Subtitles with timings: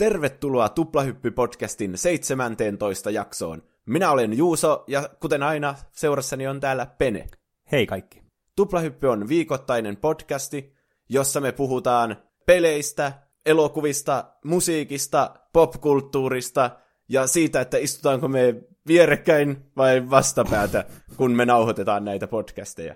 [0.00, 3.62] Tervetuloa Tuplahyppy-podcastin 17 jaksoon.
[3.86, 7.26] Minä olen Juuso ja kuten aina seurassani on täällä Pene.
[7.72, 8.22] Hei kaikki.
[8.56, 10.74] Tuplahyppy on viikoittainen podcasti,
[11.08, 13.12] jossa me puhutaan peleistä,
[13.46, 16.70] elokuvista, musiikista, popkulttuurista
[17.08, 18.54] ja siitä, että istutaanko me
[18.86, 20.84] vierekkäin vai vastapäätä,
[21.16, 22.94] kun me nauhoitetaan näitä podcasteja.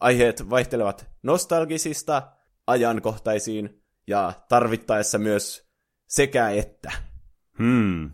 [0.00, 2.22] Aiheet vaihtelevat nostalgisista,
[2.66, 5.69] ajankohtaisiin ja tarvittaessa myös
[6.10, 6.92] sekä että.
[7.58, 8.10] Hmm.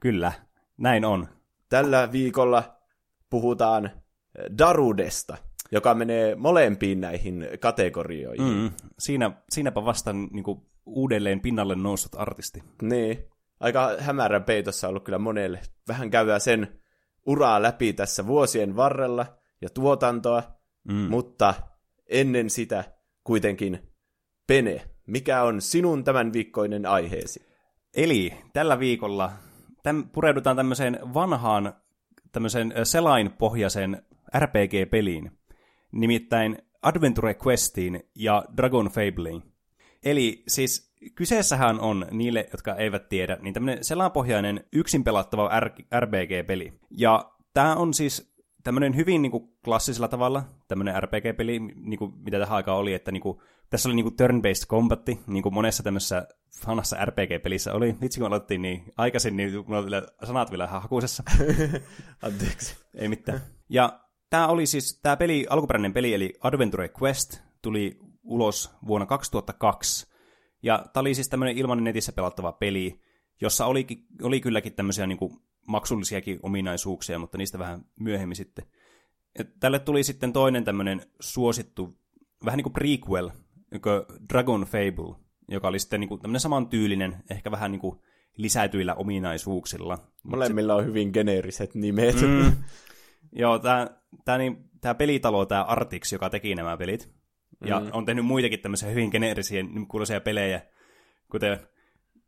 [0.00, 0.32] Kyllä,
[0.76, 1.28] näin on.
[1.68, 2.76] Tällä viikolla
[3.30, 3.90] puhutaan
[4.58, 5.36] Darudesta,
[5.72, 8.54] joka menee molempiin näihin kategorioihin.
[8.54, 8.70] Mm.
[8.98, 12.62] Siinä, siinäpä vasta niin kuin, uudelleen pinnalle noussut artisti.
[12.82, 13.24] Niin.
[13.60, 15.60] Aika hämärän peitossa ollut kyllä monelle.
[15.88, 16.80] Vähän käydään sen
[17.26, 19.26] uraa läpi tässä vuosien varrella
[19.60, 20.42] ja tuotantoa,
[20.84, 20.94] mm.
[20.94, 21.54] mutta
[22.06, 22.84] ennen sitä
[23.24, 23.92] kuitenkin
[24.46, 27.46] Pene, mikä on sinun tämän viikkoinen aiheesi?
[27.96, 29.32] Eli tällä viikolla
[29.82, 31.74] täm, pureudutaan tämmöiseen vanhaan
[32.32, 34.02] tämmöiseen selainpohjaisen
[34.38, 35.30] RPG-peliin,
[35.92, 39.42] nimittäin Adventure Questiin ja Dragon Fableen.
[40.04, 45.50] Eli siis kyseessähän on niille, jotka eivät tiedä, niin tämmöinen selainpohjainen yksin pelattava
[46.00, 46.72] RPG-peli.
[46.90, 52.38] Ja tämä on siis tämmöinen hyvin niin kuin, klassisella tavalla tämmöinen RPG-peli, niin kuin, mitä
[52.38, 53.38] tähän aikaan oli, että niin kuin,
[53.72, 56.28] tässä oli niin kuin, turn-based combatti, niin kuin monessa tämmöisessä
[56.66, 57.96] vanhassa RPG-pelissä oli.
[58.00, 61.22] Vitsi kun aloittiin niin aikaisin, niin mulla oli vielä sanat vielä hakuisessa.
[62.22, 62.76] Anteeksi.
[62.94, 63.40] Ei mitään.
[63.68, 64.00] Ja
[64.30, 70.06] tämä oli siis, tämä peli, alkuperäinen peli, eli Adventure Quest, tuli ulos vuonna 2002.
[70.62, 73.00] Ja tämä oli siis tämmöinen ilmanen netissä pelattava peli,
[73.40, 73.86] jossa oli,
[74.22, 78.64] oli kylläkin tämmöisiä niin kuin maksullisiakin ominaisuuksia, mutta niistä vähän myöhemmin sitten.
[79.38, 81.98] Ja tälle tuli sitten toinen tämmöinen suosittu,
[82.44, 83.30] vähän niin kuin prequel,
[84.32, 85.16] Dragon Fable,
[85.48, 87.98] joka oli sitten niin tämmöinen samantyylinen, ehkä vähän niin kuin
[88.36, 89.98] lisätyillä ominaisuuksilla.
[90.22, 92.20] Molemmilla on hyvin geneeriset nimet.
[92.20, 92.52] Mm.
[93.40, 93.88] Joo, tämä
[94.24, 97.10] tää, niin, tää pelitalo, tämä Artix, joka teki nämä pelit,
[97.64, 97.88] ja mm.
[97.92, 100.62] on tehnyt muitakin tämmöisiä hyvin geneerisiä kuuloisia pelejä,
[101.30, 101.58] kuten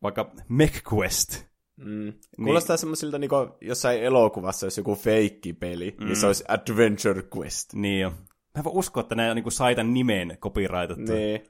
[0.02, 1.44] vaikka MechQuest,
[1.76, 2.12] Mm.
[2.44, 2.78] Kuulostaa niin.
[2.78, 6.06] semmoisilta niinku jossain elokuvassa, jos joku feikki-peli, mm.
[6.06, 7.74] niin se olisi Adventure Quest.
[7.74, 8.12] Niin jo.
[8.54, 11.12] Mä en voi uskoa, että ne niinku sai tämän nimen copyrightattu.
[11.12, 11.40] Niin.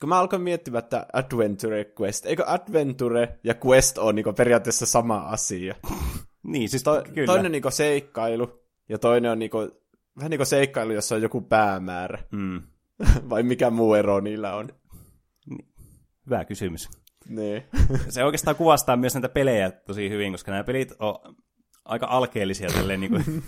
[0.00, 5.18] Kun mä alkoin miettimään, että Adventure Quest, eikö Adventure ja Quest ole niinku periaatteessa sama
[5.18, 5.74] asia?
[6.52, 7.26] niin, siis to- kyllä.
[7.26, 9.58] Toinen on niinku seikkailu, ja toinen on niinku,
[10.16, 12.18] vähän niinku seikkailu, jossa on joku päämäärä.
[12.32, 12.62] Mm.
[13.30, 14.68] Vai mikä muu ero niillä on?
[15.46, 15.68] Niin.
[16.26, 16.88] Hyvä kysymys.
[17.28, 17.62] Niin.
[18.08, 21.36] Se oikeastaan kuvastaa myös näitä pelejä tosi hyvin, koska nämä pelit on
[21.84, 23.42] aika alkeellisia tälleen, niin kuin,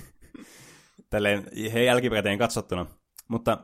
[1.10, 2.86] tälleen he jälkikäteen katsottuna.
[3.28, 3.58] Mutta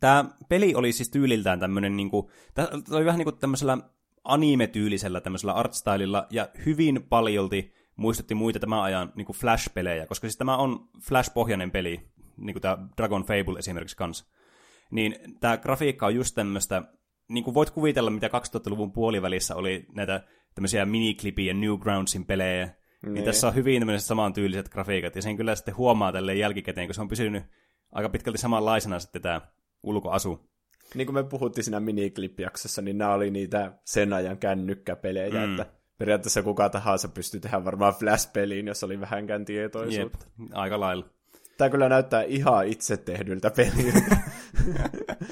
[0.00, 3.78] tämä peli oli siis tyyliltään tämmöinen, niin kuin, tämä oli vähän niin kuin tämmöisellä
[4.24, 10.36] anime-tyylisellä tämmöisellä artstylilla, ja hyvin paljolti muistutti muita tämän ajan niin kuin Flash-pelejä, koska siis
[10.36, 14.24] tämä on Flash-pohjainen peli, niin kuin tämä Dragon Fable esimerkiksi kanssa.
[14.90, 16.82] Niin tämä grafiikka on just tämmöistä
[17.28, 20.24] niin kuin voit kuvitella, mitä 2000-luvun puolivälissä oli näitä
[20.54, 23.14] tämmöisiä miniklipiä Newgroundsin pelejä, niin.
[23.14, 26.94] niin tässä on hyvin tämmöiset samantyyliset grafiikat, ja sen kyllä sitten huomaa tälle jälkikäteen, kun
[26.94, 27.44] se on pysynyt
[27.92, 29.40] aika pitkälti samanlaisena sitten tämä
[29.82, 30.48] ulkoasu.
[30.94, 35.50] Niin kuin me puhuttiin siinä miniklippijaksossa, niin nämä oli niitä sen ajan kännykkäpelejä, mm.
[35.50, 35.66] että
[35.98, 40.26] periaatteessa kuka tahansa pystyi tehdä varmaan Flash-peliin, jos oli vähänkään tietoisuutta.
[40.38, 41.06] Jep, aika lailla.
[41.58, 44.16] Tämä kyllä näyttää ihan itse tehdyltä peliltä.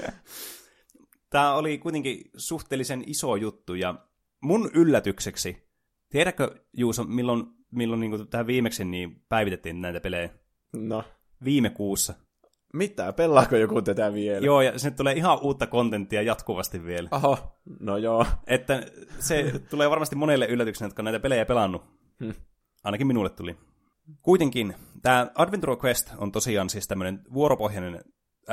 [1.29, 3.95] Tämä oli kuitenkin suhteellisen iso juttu, ja
[4.41, 5.67] mun yllätykseksi,
[6.09, 10.29] tiedätkö Juuso, milloin, milloin niin tämä viimeksi niin päivitettiin näitä pelejä?
[10.75, 11.03] No.
[11.43, 12.13] Viime kuussa.
[12.73, 13.13] Mitä?
[13.13, 14.45] Pelaako joku tätä vielä?
[14.45, 17.09] Joo, ja sinne tulee ihan uutta kontenttia jatkuvasti vielä.
[17.11, 18.25] Oho, no joo.
[18.47, 18.83] Että
[19.19, 21.83] se tulee varmasti monelle yllätyksenä, jotka on näitä pelejä pelannut.
[22.23, 22.33] Hmm.
[22.83, 23.57] Ainakin minulle tuli.
[24.21, 28.01] Kuitenkin, tämä Adventure Quest on tosiaan siis tämmöinen vuoropohjainen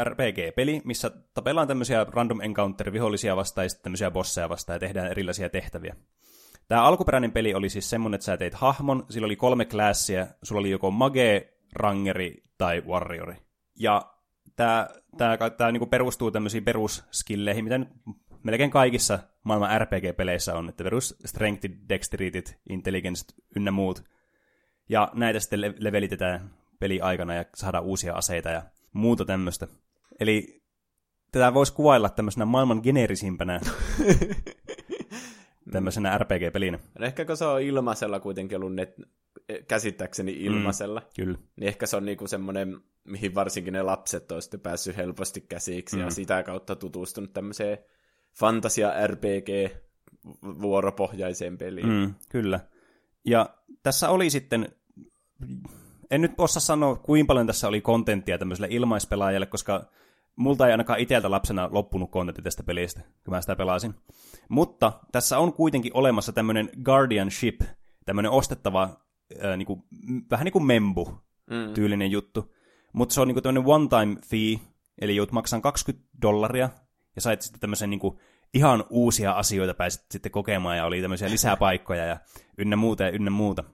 [0.05, 5.97] RPG-peli, missä tapellaan tämmöisiä random encounter-vihollisia vastaan ja tämmöisiä bosseja vastaan ja tehdään erilaisia tehtäviä.
[6.69, 10.61] Tämä alkuperäinen peli oli siis semmoinen, että sä teit hahmon, sillä oli kolme klassia, sulla
[10.61, 13.37] oli joko mage, rangeri tai warriori.
[13.79, 14.15] Ja
[14.57, 17.89] tämä, tämä, tämä niin perustuu tämmöisiin perusskilleihin, mitä nyt
[18.43, 23.25] melkein kaikissa maailman RPG-peleissä on, että perus strength, dexterity, intelligence
[23.57, 24.05] ynnä muut.
[24.89, 26.51] Ja näitä sitten levelitetään
[26.81, 28.63] peli aikana ja saadaan uusia aseita ja
[28.93, 29.69] muuta tämmöistä.
[30.21, 30.63] Eli
[31.33, 33.61] tätä voisi kuvailla tämmöisenä maailman geneerisimpänä
[35.71, 36.79] tämmöisenä RPG-pelinä.
[37.01, 38.95] Ehkä kun se on ilmaisella kuitenkin ollut net,
[39.69, 41.39] käsittääkseni mm, ilmaisella, mm, kyllä.
[41.57, 45.97] niin ehkä se on niinku semmoinen, mihin varsinkin ne lapset on sitten päässyt helposti käsiksi
[45.97, 46.03] mm.
[46.03, 47.79] ja sitä kautta tutustunut tämmöiseen
[48.39, 49.49] fantasia RPG
[50.43, 51.89] vuoropohjaiseen peliin.
[51.89, 52.61] Mm, kyllä.
[53.25, 54.69] Ja tässä oli sitten,
[56.11, 59.91] en nyt osaa sanoa, kuinka paljon tässä oli kontenttia tämmöiselle ilmaispelaajalle, koska
[60.37, 63.95] multa ei ainakaan itseltä lapsena loppunut kontentti tästä pelistä, kun mä sitä pelasin.
[64.49, 67.61] Mutta tässä on kuitenkin olemassa tämmöinen Guardianship,
[68.07, 69.01] tämmöinen ostettava,
[69.43, 69.85] ää, niinku,
[70.31, 72.13] vähän niin kuin membu-tyylinen mm.
[72.13, 72.55] juttu.
[72.93, 74.69] Mutta se on niinku tämmöinen one-time fee,
[75.01, 76.71] eli joudut maksamaan 20 dollaria,
[77.17, 78.21] ja sait sitten tämmöisen niinku
[78.55, 82.17] ihan uusia asioita pääsit sitten kokemaan, ja oli tämmöisiä lisäpaikkoja ja
[82.59, 83.65] ynnä muuta ja ynnä muuta.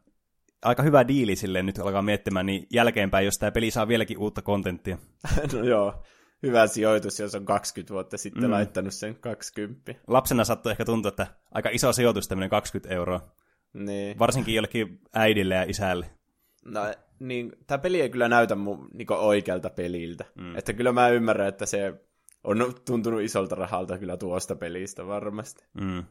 [0.62, 4.42] Aika hyvä diili silleen nyt alkaa miettimään, niin jälkeenpäin, jos tämä peli saa vieläkin uutta
[4.42, 4.98] kontenttia.
[5.52, 6.02] no joo,
[6.46, 8.50] hyvä sijoitus, jos on 20 vuotta sitten mm.
[8.50, 9.94] laittanut sen 20.
[10.06, 13.20] Lapsena saattoi ehkä tuntua, että aika iso sijoitus tämmöinen 20 euroa.
[13.72, 14.18] Niin.
[14.18, 16.10] Varsinkin jollekin äidille ja isälle.
[16.64, 16.80] No
[17.18, 20.24] niin, tämä peli ei kyllä näytä mun niin oikealta peliltä.
[20.34, 20.56] Mm.
[20.56, 21.94] Että kyllä mä ymmärrän, että se
[22.44, 25.64] on tuntunut isolta rahalta kyllä tuosta pelistä varmasti.
[25.80, 26.04] Mm.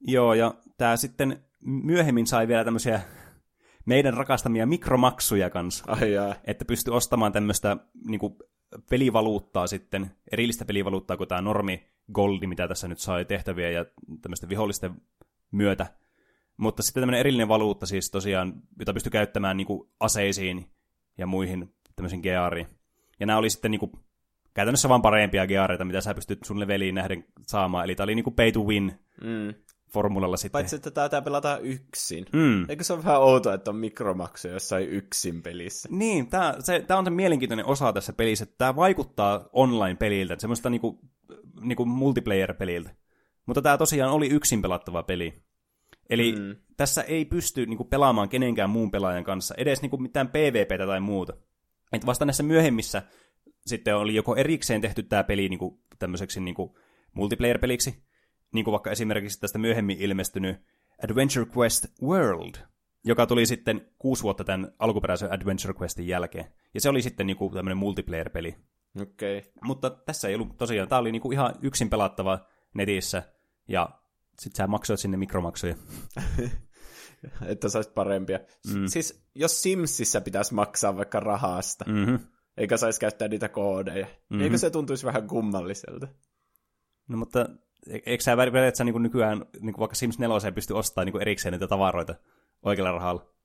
[0.00, 3.00] Joo, ja tämä sitten myöhemmin sai vielä tämmöisiä
[3.86, 5.84] meidän rakastamia mikromaksuja kanssa.
[5.88, 6.34] Ai jaa.
[6.44, 7.76] Että pystyi ostamaan tämmöistä
[8.08, 8.20] niin
[8.90, 13.86] pelivaluuttaa sitten, erillistä pelivaluuttaa kuin tämä normi goldi, mitä tässä nyt sai tehtäviä ja
[14.22, 14.94] tämmöisten vihollisten
[15.50, 15.86] myötä.
[16.56, 20.66] Mutta sitten tämmöinen erillinen valuutta siis tosiaan, jota pystyy käyttämään niin kuin aseisiin
[21.18, 22.66] ja muihin tämmöisiin geariin.
[23.20, 23.92] Ja nämä oli sitten niin kuin,
[24.54, 27.84] käytännössä vain parempia geareita, mitä sä pystyt sun leveliin nähden saamaan.
[27.84, 29.54] Eli tämä oli niin kuin pay to win mm.
[29.92, 30.52] Formulalla sitten.
[30.52, 32.26] Paitsi, että tätä pelataan yksin.
[32.32, 32.70] Mm.
[32.70, 35.88] Eikö se ole vähän outoa, että on mikromaksuja jossain yksin pelissä?
[35.92, 40.70] Niin, tämä, se, tämä on se mielenkiintoinen osa tässä pelissä, että tämä vaikuttaa online-peliltä, semmoista
[40.70, 40.98] niin kuin,
[41.60, 42.90] niin kuin multiplayer-peliltä.
[43.46, 45.42] Mutta tämä tosiaan oli yksin pelattava peli.
[46.10, 46.56] Eli mm.
[46.76, 50.86] tässä ei pysty niin kuin, pelaamaan kenenkään muun pelaajan kanssa, edes niin kuin, mitään PvPtä
[50.86, 51.32] tai muuta.
[51.92, 53.02] Et vasta näissä myöhemmissä
[53.66, 56.70] sitten oli joko erikseen tehty tämä peli niin kuin, tämmöiseksi niin kuin,
[57.14, 58.07] multiplayer-peliksi,
[58.52, 60.56] niin kuin vaikka esimerkiksi tästä myöhemmin ilmestynyt
[61.04, 62.54] Adventure Quest World,
[63.04, 66.44] joka tuli sitten kuusi vuotta tämän alkuperäisen Adventure Questin jälkeen.
[66.74, 68.56] Ja se oli sitten niin kuin, tämmöinen multiplayer-peli.
[69.02, 69.38] Okei.
[69.38, 69.50] Okay.
[69.64, 73.22] Mutta tässä ei ollut tosiaan, tämä oli niin kuin ihan yksin pelattava netissä,
[73.68, 73.88] ja
[74.38, 75.74] sitten sä maksoit sinne mikromaksuja.
[77.46, 78.38] että saisit parempia.
[78.74, 78.86] Mm.
[78.86, 82.18] Siis jos Simsissä pitäisi maksaa vaikka rahasta, mm-hmm.
[82.56, 84.40] eikä saisi käyttää niitä koodeja, mm-hmm.
[84.40, 86.08] eikö se tuntuisi vähän kummalliselta?
[87.08, 87.48] No mutta
[87.86, 92.14] eikö sä periaatteessa niin nykyään niin vaikka Sims 4 pysty ostamaan niin erikseen niitä tavaroita
[92.62, 93.38] oikealla rahalla?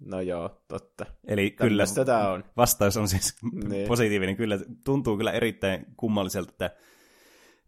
[0.00, 1.06] No joo, totta.
[1.26, 2.44] Eli kyllä tämä on.
[2.56, 3.36] vastaus on siis
[3.68, 3.88] niin.
[3.88, 4.36] positiivinen.
[4.36, 6.70] Kyllä tuntuu kyllä erittäin kummalliselta, että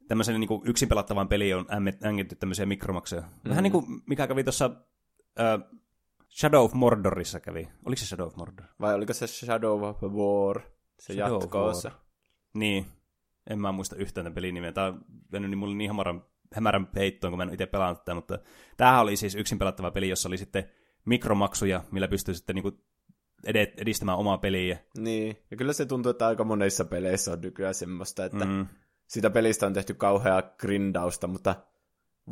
[0.08, 1.66] tämmöisen niin yksin pelattavan peliin on
[2.05, 3.20] ängetty tämmöisiä mikromaksuja.
[3.20, 3.50] Mm.
[3.50, 5.78] Vähän niin kuin mikä kävi tuossa uh,
[6.28, 7.69] Shadow of Mordorissa kävi.
[7.87, 8.66] Oliko se Shadow of Mordor?
[8.81, 10.61] Vai oliko se Shadow of War,
[11.00, 11.90] se Shadow jatkoossa?
[12.54, 12.87] Niin,
[13.50, 14.72] en mä muista yhtään tämän pelin nimeä.
[14.72, 15.00] Tämä on
[15.32, 16.22] mennyt niin mulle niin hämärän,
[16.54, 18.38] hämärän peittoon, kun mä en itse pelannut tätä, mutta
[18.76, 20.64] tämähän oli siis yksin pelattava peli, jossa oli sitten
[21.04, 22.80] mikromaksuja, millä pystyy sitten niinku
[23.76, 24.78] edistämään omaa peliä.
[24.98, 28.66] Niin, ja kyllä se tuntuu, että aika monissa peleissä on nykyään semmoista, että mm
[29.08, 31.54] siitä pelistä on tehty kauheaa grindausta, mutta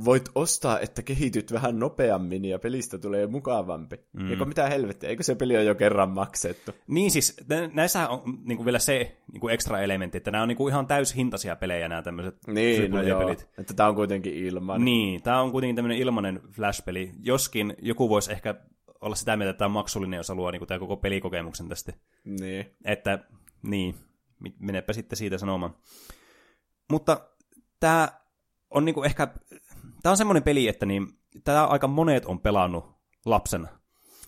[0.04, 3.96] voit ostaa, että kehityt vähän nopeammin ja pelistä tulee mukavampi.
[4.12, 4.30] Mm.
[4.30, 6.72] Eikö mitään helvettiä, eikö se peli ole jo kerran maksettu?
[6.86, 7.36] Niin siis,
[7.72, 10.72] näissä on niin kuin vielä se niin kuin ekstra elementti, että nämä on niin kuin
[10.72, 13.48] ihan täyshintaisia pelejä nämä tämmöiset niin, no joo, pelit.
[13.58, 14.84] että tämä on kuitenkin ilman.
[14.84, 18.54] Niin, tämä on kuitenkin tämmöinen ilmainen Flash-peli, joskin joku voisi ehkä
[19.00, 21.92] olla sitä mieltä, että tämä on maksullinen, jos haluaa niin kuin tämä koko pelikokemuksen tästä.
[22.24, 22.66] Niin.
[22.84, 23.18] Että,
[23.62, 23.94] niin,
[24.58, 25.74] menepä sitten siitä sanomaan.
[26.90, 27.20] Mutta
[27.80, 28.08] tämä
[28.70, 29.28] on niinku ehkä,
[30.06, 31.06] tämä on semmoinen peli, että niin,
[31.44, 32.84] tämä aika monet on pelannut
[33.24, 33.68] lapsena.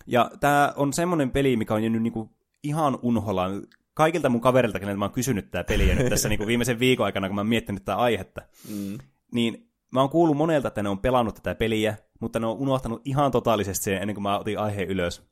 [0.07, 2.29] Ja tämä on semmoinen peli, mikä on jäänyt niinku
[2.63, 3.61] ihan unholaan.
[3.93, 7.27] Kaikilta mun kaverilta, keneltä mä oon kysynyt tätä peliä nyt tässä niinku viimeisen viikon aikana,
[7.27, 8.97] kun mä oon miettinyt tätä aihetta, mm.
[9.31, 13.01] niin mä oon kuullut monelta, että ne on pelannut tätä peliä, mutta ne on unohtanut
[13.05, 15.29] ihan totaalisesti sen ennen kuin mä otin aiheen ylös.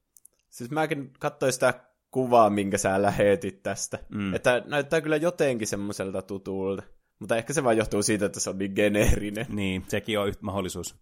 [0.49, 1.73] Siis mäkin katsoin sitä
[2.11, 3.99] kuvaa, minkä sä lähetit tästä.
[4.09, 4.33] Mm.
[4.33, 6.83] Että näyttää kyllä jotenkin semmoiselta tutulta.
[7.19, 9.45] Mutta ehkä se vaan johtuu siitä, että se on niin geneerinen.
[9.49, 10.95] Niin, sekin on yhtä mahdollisuus.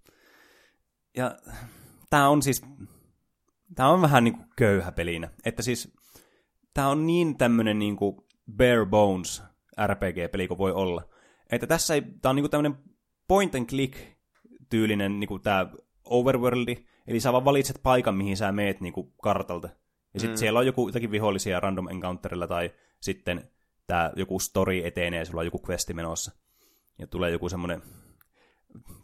[1.18, 1.38] Ja
[2.10, 2.62] tämä on siis,
[3.76, 5.30] tämä on vähän niin kuin köyhä pelinä.
[5.46, 5.94] Että siis,
[6.74, 8.18] tämä on niin tämmöinen niin kuin
[8.58, 9.44] bare bones
[9.88, 11.04] RPG-peli kuin voi olla.
[11.52, 12.78] Että tässä ei, tämä on niin kuin tämmöinen
[13.28, 13.98] point and click
[14.70, 15.68] tyylinen niin kuin tämä
[16.06, 19.70] overworldi, eli sä vaan valitset paikan, mihin sä meet niin kuin kartalta.
[20.14, 20.40] Ja sitten mm.
[20.40, 23.52] siellä on joku jotakin vihollisia random encounterilla tai sitten
[23.88, 26.32] tämä joku story etenee sulla on joku questi menossa.
[27.00, 27.82] Ja tulee joku semmoinen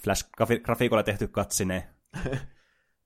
[0.03, 1.89] Flash-grafiikolla tehty katsine.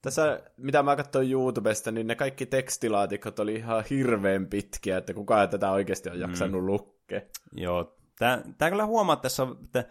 [0.01, 5.49] Tässä, mitä mä katsoin YouTubesta, niin ne kaikki tekstilaatikot oli ihan hirveän pitkiä, että kukaan
[5.49, 6.67] tätä oikeasti on jaksanut mm.
[6.67, 7.21] lukkea.
[7.51, 9.85] Joo, tämä, tämä kyllä huomaa, että tässä että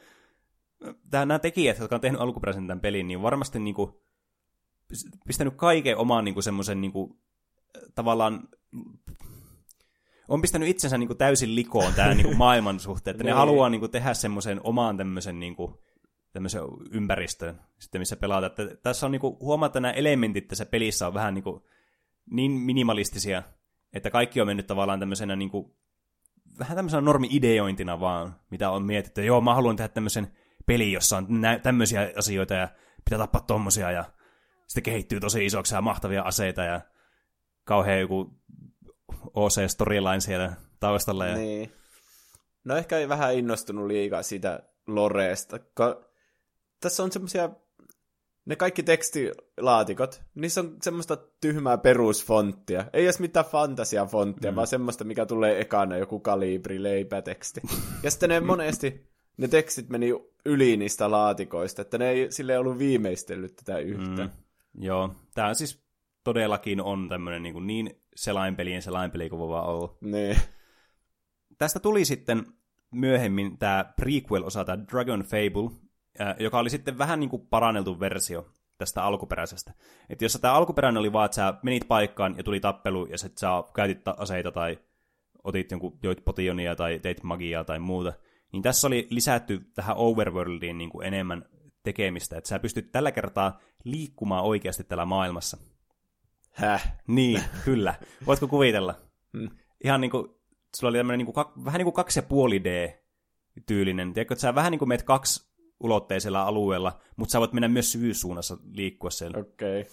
[1.10, 3.92] tää, nämä tekijät, jotka on tehnyt alkuperäisen tämän pelin, niin varmasti niin kuin,
[5.26, 7.18] pistänyt kaiken omaan niin semmoisen niin kuin,
[7.94, 8.48] tavallaan
[10.28, 13.36] on pistänyt itsensä niin kuin täysin likoon tämän niin kuin maailman suhteen, että ne niin.
[13.36, 15.74] haluaa niin kuin, tehdä semmoisen omaan tämmöisen niin kuin,
[16.32, 18.46] tämmöisen ympäristön, sitten missä pelata.
[18.46, 21.60] Että tässä on niin kuin, huomaa, että nämä elementit tässä pelissä on vähän niin, kuin,
[22.30, 23.42] niin minimalistisia,
[23.92, 25.74] että kaikki on mennyt tavallaan tämmöisenä niin kuin,
[26.58, 29.24] vähän tämmöisenä normi-ideointina vaan, mitä on mietitty.
[29.24, 30.32] Joo, mä haluan tehdä tämmöisen
[30.66, 32.68] pelin, jossa on nä- tämmöisiä asioita ja
[33.04, 34.04] pitää tappaa tommosia ja
[34.66, 36.80] sitten kehittyy tosi isoksi ja mahtavia aseita ja
[37.64, 38.40] kauhean joku
[39.12, 41.26] OC-storyline siellä taustalla.
[41.26, 41.36] Ja...
[41.36, 41.72] Niin.
[42.64, 45.58] No ehkä vähän innostunut liikaa siitä Loreesta.
[45.58, 46.00] Ka-
[46.80, 47.50] tässä on semmoisia,
[48.46, 52.84] ne kaikki tekstilaatikot, niissä on semmoista tyhmää perusfonttia.
[52.92, 54.56] Ei edes mitään fantasiafonttia, mm.
[54.56, 57.60] vaan semmoista, mikä tulee ekana, joku kalibri, leipäteksti.
[58.02, 60.10] Ja sitten ne monesti, ne tekstit meni
[60.44, 64.24] yli niistä laatikoista, että ne ei sille ollut viimeistellyt tätä yhtä.
[64.24, 64.30] Mm.
[64.78, 65.84] Joo, tämä siis
[66.24, 69.96] todellakin on tämmöinen niin, kuin niin selainpelien selainpeli kuin voi vaan olla.
[70.00, 70.36] Niin.
[71.58, 72.46] Tästä tuli sitten
[72.90, 75.70] myöhemmin tämä prequel-osa, tämä Dragon Fable,
[76.38, 78.46] joka oli sitten vähän niin kuin paranneltu versio
[78.78, 79.72] tästä alkuperäisestä.
[80.08, 83.38] Että jos tämä alkuperäinen oli vaan, että sä menit paikkaan ja tuli tappelu, ja sitten
[83.38, 84.78] sä käytit aseita tai
[85.44, 88.12] otit jonkun, joit potionia tai teit magiaa tai muuta,
[88.52, 91.44] niin tässä oli lisätty tähän overworldiin niin kuin enemmän
[91.82, 95.58] tekemistä, että sä pystyt tällä kertaa liikkumaan oikeasti tällä maailmassa.
[96.54, 96.96] Häh?
[97.06, 97.94] Niin, kyllä.
[98.26, 98.94] Voitko kuvitella?
[99.38, 99.50] Hmm.
[99.84, 100.28] Ihan niin kuin,
[100.76, 104.12] sulla oli tämmöinen niin kuin, vähän niin kuin kaksi ja puoli D-tyylinen.
[104.12, 107.92] Tiedätkö, että sä vähän niin kuin meet kaksi ulotteisella alueella, mutta sä voit mennä myös
[107.92, 109.38] syvyyssuunnassa liikkua siellä.
[109.38, 109.80] Okei.
[109.80, 109.92] Okay.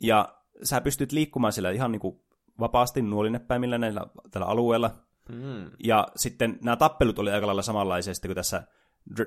[0.00, 2.20] Ja sä pystyt liikkumaan siellä ihan niin kuin
[2.60, 4.90] vapaasti nuolinnepäimillä näillä tällä alueella.
[5.28, 5.70] Mm.
[5.84, 8.62] Ja sitten nämä tappelut oli aika lailla samanlaisia kuin tässä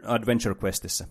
[0.05, 1.07] Adventure Questissä.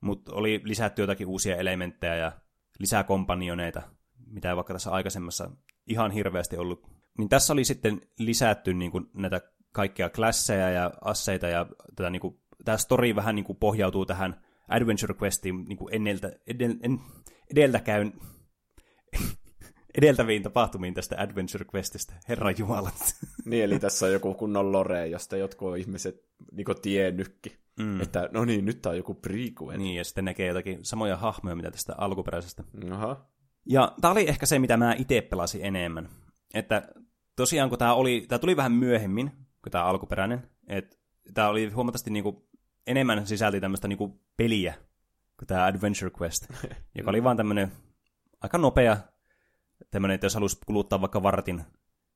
[0.00, 2.32] Mutta oli lisätty jotakin uusia elementtejä ja
[2.78, 3.82] lisää kompanioneita,
[4.30, 5.50] mitä ei vaikka tässä aikaisemmassa
[5.86, 6.86] ihan hirveästi ollut.
[7.18, 9.40] Niin tässä oli sitten lisätty niin kuin näitä
[9.72, 14.40] kaikkia klasseja ja asseita ja tätä niin kuin, tämä story vähän niin kuin pohjautuu tähän
[14.68, 17.00] Adventure Questiin niin kuin enneltä, edel, en,
[17.50, 18.12] edeltäkäyn,
[19.98, 23.14] edeltäviin tapahtumiin tästä Adventure Questistä, herra jumalat.
[23.44, 27.52] Niin, eli tässä on joku kunnon lore, josta jotkut ihmiset niin tiennytkin.
[27.78, 28.00] Mm.
[28.00, 29.78] Että no niin, nyt tämä on joku prequel.
[29.78, 32.64] Niin, ja sitten näkee jotakin samoja hahmoja, mitä tästä alkuperäisestä.
[32.92, 33.30] Aha.
[33.66, 36.08] Ja tämä oli ehkä se, mitä mä itse pelasin enemmän.
[36.54, 36.82] Että
[37.36, 39.30] tosiaan, kun tämä, oli, tämä tuli vähän myöhemmin
[39.62, 40.96] kuin tämä alkuperäinen, että
[41.34, 42.48] tämä oli huomattavasti niinku
[42.86, 44.74] enemmän sisälti tämmöistä niinku peliä
[45.38, 46.46] kuin tämä Adventure Quest,
[46.98, 47.72] joka oli vaan tämmöinen
[48.40, 48.96] aika nopea
[49.90, 51.64] tämmöinen, että jos halusi kuluttaa vaikka vartin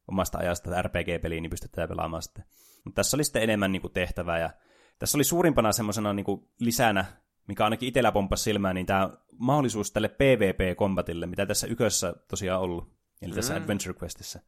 [0.08, 2.44] omasta ajasta RPG-peliä, niin pystytään pelaamaan sitten.
[2.84, 4.50] Mutta tässä oli sitten enemmän niinku tehtävää ja
[4.98, 7.04] tässä oli suurimpana semmoisena niinku lisänä,
[7.48, 12.92] mikä ainakin itsellä pomppasi silmään, niin tämä mahdollisuus tälle PvP-kombatille, mitä tässä ykössä tosiaan ollut,
[13.22, 13.62] eli tässä mm.
[13.62, 14.40] Adventure Questissa.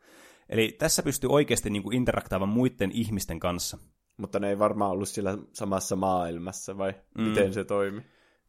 [0.49, 3.79] Eli tässä pystyy oikeasti niinku interaktaamaan muiden ihmisten kanssa.
[4.17, 7.25] Mutta ne ei varmaan ollut sillä samassa maailmassa, vai mm.
[7.25, 8.03] miten se toimi?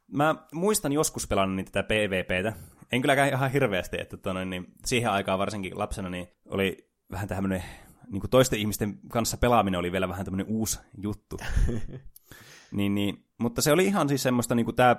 [0.07, 2.53] Mä muistan joskus pelannut tätä PvPtä.
[2.91, 7.63] En kylläkään ihan hirveästi, että tonne, niin siihen aikaan varsinkin lapsena niin oli vähän tämmöinen
[8.07, 11.37] niin kuin toisten ihmisten kanssa pelaaminen oli vielä vähän tämmöinen uusi juttu.
[12.77, 14.95] niin, niin, mutta se oli ihan siis semmoista niin kuin tämä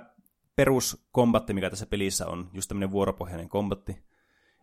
[0.55, 3.97] peruskombatti, mikä tässä pelissä on, just tämmöinen vuoropohjainen kombatti.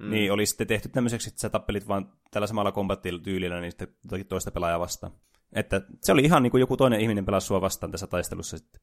[0.00, 0.11] Mm.
[0.11, 3.88] Niin oli sitten tehty tämmöiseksi, että sä tappelit vaan tällä samalla kombattityylillä, niin sitten
[4.28, 5.12] toista pelaajaa vastaan.
[5.52, 8.80] Että se oli ihan niin kuin joku toinen ihminen pelasi sua vastaan tässä taistelussa sitten.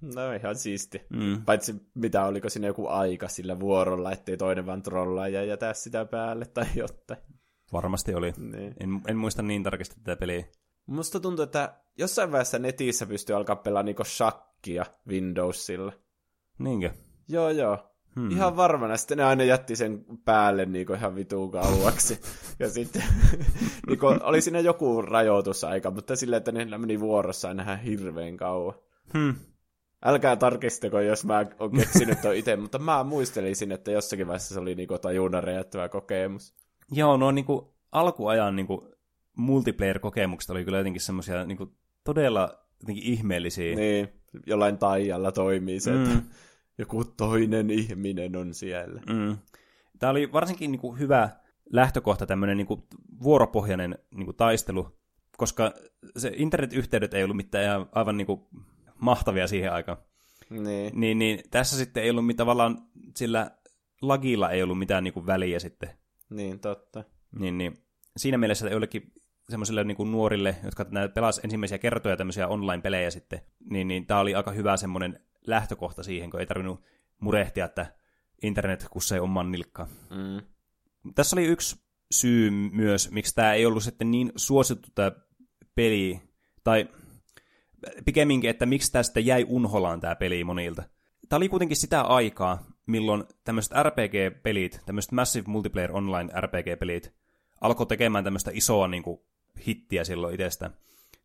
[0.00, 1.02] No ihan siisti.
[1.08, 1.44] Mm.
[1.44, 6.04] Paitsi mitä, oliko siinä joku aika sillä vuorolla, ettei toinen vaan trollaa ja jätä sitä
[6.04, 7.20] päälle tai jotain.
[7.72, 8.32] Varmasti oli.
[8.38, 8.74] Niin.
[8.80, 10.44] En, en muista niin tarkasti tätä peliä.
[10.90, 15.92] Musta tuntuu, että jossain vaiheessa netissä pystyy alkaa pelaa niinku shakkia Windowsilla.
[16.58, 16.90] Niinkö?
[17.28, 17.78] Joo, joo.
[18.16, 18.30] Hmm.
[18.30, 18.96] Ihan varmana.
[18.96, 22.20] Sitten ne aina jätti sen päälle niinku ihan vituun kauaksi.
[22.58, 23.02] ja sitten
[23.86, 28.74] niinku, oli siinä joku rajoitusaika, mutta silleen, että ne meni vuorossa aina hirveän kauan.
[29.14, 29.34] Hmm.
[30.04, 34.60] Älkää tarkistako, jos mä oon keksinyt toi itse, mutta mä muistelisin, että jossakin vaiheessa se
[34.60, 36.54] oli niinku tajunnan räjättävä kokemus.
[36.92, 38.88] Joo, no niinku alkuajan niinku
[39.40, 41.72] multiplayer-kokemukset oli kyllä jotenkin semmoisia niinku
[42.04, 43.76] todella jotenkin ihmeellisiä.
[43.76, 44.08] Niin,
[44.46, 46.02] jollain taijalla toimii se, mm.
[46.02, 46.22] että
[46.78, 49.00] joku toinen ihminen on siellä.
[49.06, 49.36] Mm.
[49.98, 51.30] Tämä oli varsinkin niinku hyvä
[51.72, 52.86] lähtökohta, tämmöinen niinku
[53.22, 54.98] vuoropohjainen niinku taistelu,
[55.36, 55.72] koska
[56.16, 58.48] se internetyhteydet ei ollut mitään aivan niinku
[58.98, 59.98] mahtavia siihen aikaan.
[60.50, 61.00] Niin.
[61.00, 62.78] Niin, niin tässä sitten ei ollut mitään, tavallaan
[63.16, 63.50] sillä
[64.02, 65.90] lagilla ei ollut mitään niinku väliä sitten.
[66.30, 67.04] Niin, totta.
[67.38, 67.78] Niin, niin
[68.16, 69.12] siinä mielessä jollekin
[69.50, 73.40] semmoisille niin nuorille, jotka pelas ensimmäisiä kertoja tämmöisiä online-pelejä sitten,
[73.70, 76.82] niin, niin tämä oli aika hyvä semmoinen lähtökohta siihen, kun ei tarvinnut
[77.20, 77.86] murehtia, että
[78.42, 79.88] internet kussee oman nilkkaan.
[80.10, 80.42] Mm.
[81.14, 81.76] Tässä oli yksi
[82.10, 85.12] syy myös, miksi tämä ei ollut sitten niin suosittu tämä
[85.74, 86.20] peli,
[86.64, 86.88] tai
[88.04, 90.82] pikemminkin, että miksi tästä jäi unholaan tämä peli monilta.
[91.28, 97.12] Tämä oli kuitenkin sitä aikaa, milloin tämmöiset RPG-pelit, tämmöiset Massive Multiplayer Online RPG-pelit,
[97.60, 99.20] alkoi tekemään tämmöistä isoa niin kuin,
[99.66, 100.74] hittiä silloin itsestään.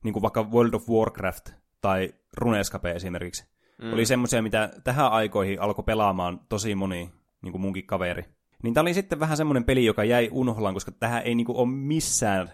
[0.03, 1.49] Niin kuin vaikka World of Warcraft
[1.81, 3.45] tai Runescape esimerkiksi.
[3.81, 3.93] Mm.
[3.93, 7.11] Oli semmoisia, mitä tähän aikoihin alkoi pelaamaan tosi moni
[7.41, 8.25] niin kuin munkin kaveri.
[8.63, 11.57] Niin tämä oli sitten vähän semmoinen peli, joka jäi unholaan, koska tähän ei niin kuin,
[11.57, 12.51] ole missään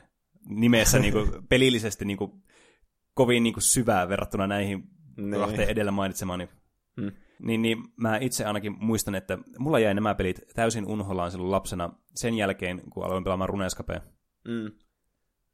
[0.49, 2.31] nimessä niin kuin, pelillisesti niin kuin,
[3.13, 4.83] kovin niin kuin, syvää verrattuna näihin
[5.17, 5.37] ne.
[5.37, 6.49] kahteen edellä mainitsemani.
[7.01, 7.11] Hmm.
[7.41, 11.93] Niin, niin mä itse ainakin muistan, että mulla jäi nämä pelit täysin unholaan silloin lapsena
[12.15, 14.01] sen jälkeen, kun aloin pelaamaan Runescapea.
[14.47, 14.71] Mm.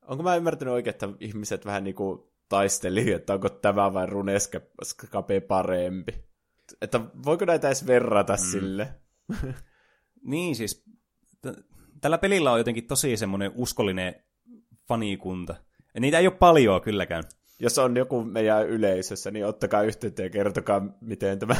[0.07, 5.39] Onko mä ymmärtänyt oikein, että ihmiset vähän niin kuin taisteli, että onko tämä vai Runescape
[5.47, 6.13] parempi?
[6.81, 8.51] Että voiko näitä edes verrata mm.
[8.51, 8.87] sille?
[10.31, 10.85] niin siis,
[11.41, 11.65] t-
[12.01, 14.15] tällä pelillä on jotenkin tosi semmoinen uskollinen
[14.87, 15.55] fanikunta.
[15.93, 17.23] Ja niitä ei ole paljon kylläkään
[17.59, 21.55] jos on joku meidän yleisössä, niin ottakaa yhteyttä ja kertokaa, miten tämä,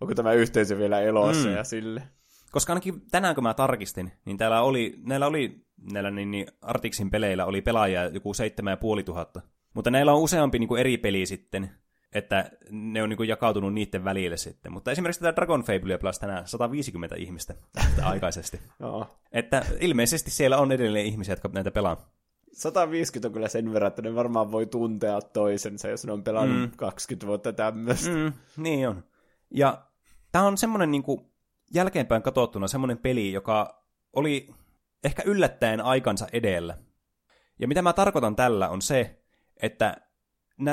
[0.00, 1.54] onko tämä yhteisö vielä elossa mm.
[1.54, 2.02] ja sille.
[2.50, 7.10] Koska ainakin tänään, kun mä tarkistin, niin täällä oli, näillä oli, näillä niin, niin Artixin
[7.10, 9.40] peleillä oli pelaajia joku seitsemän ja puoli tuhatta.
[9.74, 11.70] Mutta näillä on useampi niin kuin eri peli sitten,
[12.12, 14.72] että ne on niin kuin jakautunut niiden välille sitten.
[14.72, 17.54] Mutta esimerkiksi tätä Dragon Fable Plus tänään 150 ihmistä
[18.02, 18.60] aikaisesti.
[18.78, 19.06] no.
[19.32, 22.12] Että ilmeisesti siellä on edelleen ihmisiä, jotka näitä pelaa.
[22.52, 26.70] 150 on kyllä sen verran, että ne varmaan voi tuntea toisensa, jos ne on pelannut
[26.70, 26.76] mm.
[26.76, 28.10] 20 vuotta tämmöistä.
[28.10, 29.04] Mm, niin on.
[29.50, 29.86] Ja
[30.32, 31.29] tämä on semmoinen niin kuin,
[31.74, 34.48] jälkeenpäin katsottuna semmoinen peli, joka oli
[35.04, 36.78] ehkä yllättäen aikansa edellä.
[37.58, 39.22] Ja mitä mä tarkoitan tällä on se,
[39.62, 39.96] että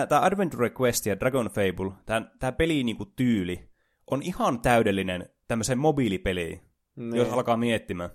[0.09, 1.91] tämä Adventure Quest ja Dragon Fable,
[2.39, 3.69] tämä peli niin kuin, tyyli,
[4.11, 6.61] on ihan täydellinen tämmöiseen mobiilipeliin,
[6.95, 7.17] ne.
[7.17, 8.09] jos alkaa miettimään.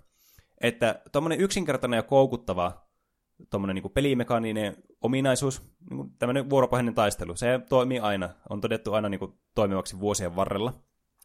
[0.61, 2.87] Että tuommoinen yksinkertainen ja koukuttava
[3.51, 9.09] tuommoinen niin pelimekaaninen ominaisuus, niin kuin tämmöinen vuoropohjainen taistelu, se toimii aina, on todettu aina
[9.09, 10.73] niin kuin toimivaksi vuosien varrella,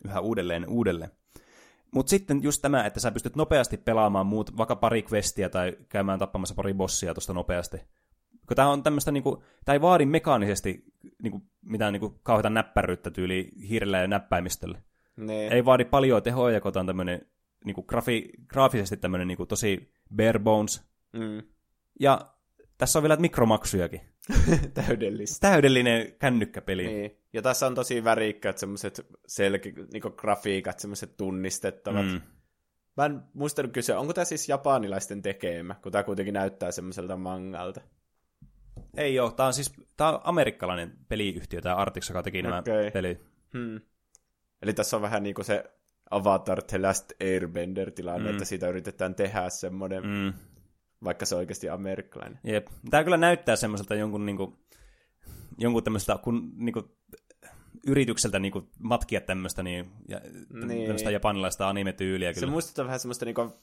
[0.06, 1.12] yhä uudelleen uudelleen.
[1.92, 6.20] Mutta sitten just tämä, että sä pystyt nopeasti pelaamaan muut, vaikka pari questiä tai käymään
[6.20, 7.78] tappamassa pari bossia tuosta nopeasti.
[8.48, 10.84] Kun tämä on tämmöistä, niinku, tämä ei vaadi mekaanisesti
[11.24, 14.82] niinku, mitään niinku, kauheita näppäryyttä tyyli hiirellä ja näppäimistöllä.
[15.16, 15.48] Ne.
[15.48, 17.26] Ei vaadi paljon tehoja, kun on tämmöinen
[17.66, 20.84] niinku, grafi, graafisesti tämmöinen niinku, tosi bare bones.
[21.14, 21.44] Mm.
[22.00, 22.34] Ja
[22.78, 24.02] tässä on vielä mikromaksujakin.
[24.74, 25.50] Täydellistä.
[25.50, 26.88] Täydellinen kännykkäpeli.
[26.88, 27.18] Niin.
[27.34, 32.06] Ja tässä on tosi värikkäät semmoiset selki, niinku grafiikat, semmoiset tunnistettavat.
[32.06, 32.22] Mm.
[32.98, 37.82] Mä en muistanut kysyä, onko tämä siis japanilaisten tekemä, kun tämä kuitenkin näyttää semmoiselta mangalta?
[38.98, 42.92] Ei ole, tämä on siis tää on amerikkalainen peliyhtiö, tämä Artix, joka teki nämä okay.
[42.92, 43.22] pelit.
[43.54, 43.82] Hmm.
[44.62, 45.64] Eli tässä on vähän niin kuin se
[46.12, 48.32] Avatar The Last Airbender-tilanne, mm.
[48.32, 50.34] että siitä yritetään tehdä semmoinen mm
[51.04, 52.40] vaikka se oikeasti amerikkalainen.
[52.44, 52.68] Jep.
[52.90, 54.60] Tämä kyllä näyttää semmoiselta jonkun, niinku,
[55.58, 56.98] jonkun tämmöistä kun, niinku,
[57.88, 60.22] yritykseltä niinku, matkia tämmöistä niin, ja,
[60.66, 60.82] niin.
[60.84, 62.34] tämmöistä japanilaista anime-tyyliä.
[62.34, 62.48] Kyllä.
[62.48, 63.54] Se muistuttaa vähän semmoista niinku,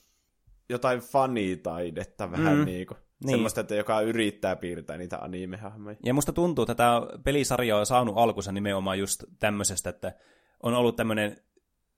[0.69, 2.65] jotain fanitaidetta vähän mm.
[2.65, 2.95] niinku.
[3.25, 3.31] Niin.
[3.31, 5.97] Semmoista, että joka yrittää piirtää niitä animehahmoja.
[6.05, 10.13] Ja musta tuntuu, että tämä pelisarja on saanut alkunsa nimenomaan just tämmöisestä, että
[10.63, 11.37] on ollut tämmöinen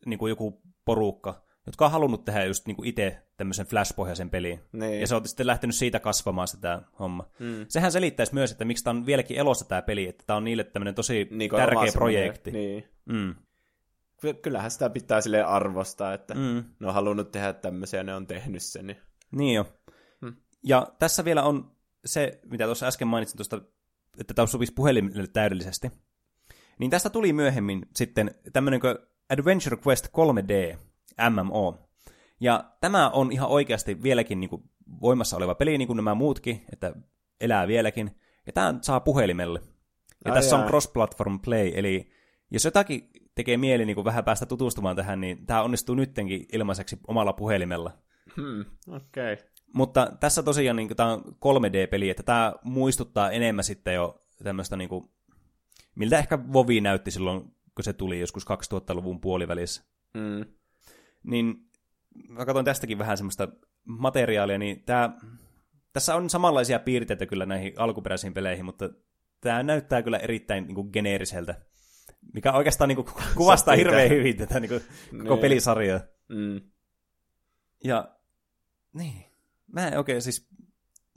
[0.07, 4.61] niin kuin joku porukka, jotka on halunnut tehdä just niin itse tämmöisen Flash-pohjaisen peliin.
[4.73, 5.01] Niin.
[5.01, 7.29] Ja se on sitten lähtenyt siitä kasvamaan sitä homma.
[7.39, 7.67] Mm.
[7.69, 10.65] Sehän selittäisi myös, että miksi tämä on vieläkin elossa tämä peli, että tämä on niille
[10.65, 12.51] tämmöinen tosi niin tärkeä projekti.
[12.51, 12.85] Niin.
[13.05, 13.35] Mm.
[14.43, 16.65] Kyllähän sitä pitää sille arvostaa, että mm.
[16.81, 18.87] ne on halunnut tehdä tämmöisiä, ne on tehnyt sen.
[18.87, 18.99] Niin,
[19.33, 19.67] niin jo.
[20.21, 20.37] Mm.
[20.63, 23.61] Ja tässä vielä on se, mitä tuossa äsken mainitsin tuosta,
[24.21, 25.91] että tämä sopisi puhelimelle täydellisesti.
[26.79, 28.99] Niin tästä tuli myöhemmin sitten tämmöinen kuin
[29.31, 30.79] Adventure Quest 3D,
[31.31, 31.79] MMO.
[32.41, 34.63] Ja tämä on ihan oikeasti vieläkin niin kuin
[35.01, 36.95] voimassa oleva peli, niin kuin nämä muutkin, että
[37.41, 38.21] elää vieläkin.
[38.47, 39.61] Ja tämä saa puhelimelle.
[40.25, 40.65] Ja Ai tässä jaa.
[40.65, 42.11] on cross-platform play, eli
[42.51, 46.99] jos jotakin tekee mieli niin kuin vähän päästä tutustumaan tähän, niin tämä onnistuu nyttenkin ilmaiseksi
[47.07, 47.93] omalla puhelimella.
[48.37, 49.33] Hmm, okei.
[49.33, 49.47] Okay.
[49.75, 54.89] Mutta tässä tosiaan niin tämä on 3D-peli, että tämä muistuttaa enemmän sitten jo tämmöistä, niin
[54.89, 55.11] kuin,
[55.95, 57.41] miltä ehkä Vovi näytti silloin,
[57.75, 59.85] kun se tuli joskus 2000-luvun puolivälissä.
[60.19, 60.45] Hmm
[61.27, 61.55] niin
[62.29, 63.49] mä katsoin tästäkin vähän semmoista
[63.85, 65.11] materiaalia, niin tää,
[65.93, 68.91] tässä on samanlaisia piirteitä kyllä näihin alkuperäisiin peleihin, mutta
[69.41, 71.61] tämä näyttää kyllä erittäin niin kuin, geneeriseltä,
[72.35, 75.41] mikä oikeastaan niin kuin, kuvastaa hirveän hyvin tätä niin kuin, koko niin.
[75.41, 76.01] pelisarjaa.
[76.29, 76.61] Mm.
[77.85, 78.17] Ja
[78.93, 79.25] niin,
[79.73, 80.49] mä en oikein siis,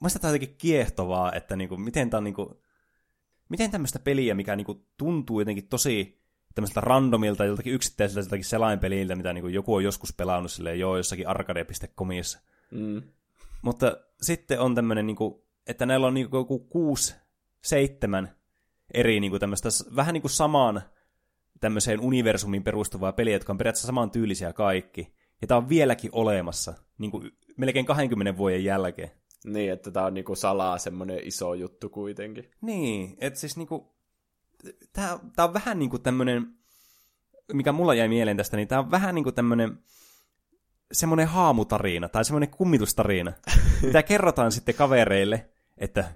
[0.02, 2.50] tämä on jotenkin kiehtovaa, että niin kuin, miten tämä on niin kuin,
[3.50, 6.19] miten tämmöistä peliä, mikä niinku tuntuu jotenkin tosi
[6.62, 11.28] tämmöiseltä randomilta, joltakin yksittäiseltä jotakin selainpeliltä, mitä niinku joku on joskus pelannut silleen, joo, jossakin
[11.28, 12.40] arcade.comissa.
[12.72, 13.02] Mm.
[13.62, 17.16] Mutta sitten on tämmöinen, niinku, että näillä on niinku joku kuusi,
[17.62, 18.36] seitsemän
[18.94, 20.82] eri niinku tämmöistä, vähän niin kuin samaan
[21.60, 25.14] tämmöiseen universumiin perustuvaa peliä, jotka on periaatteessa saman tyylisiä kaikki.
[25.42, 29.12] Ja tämä on vieläkin olemassa, niin kuin melkein 20 vuoden jälkeen.
[29.46, 32.52] Niin, että tämä on niinku salaa semmoinen iso juttu kuitenkin.
[32.62, 33.99] Niin, että siis niinku,
[34.94, 36.48] tämä, tämä on vähän niinku tämmöinen,
[37.54, 39.80] mikä mulla jäi mieleen tästä, niin tämä on vähän niinku tämmöinen
[40.92, 43.34] semmoinen haamutarina tai semmoinen kummitustarina,
[43.86, 46.12] mitä kerrotaan sitten kavereille, että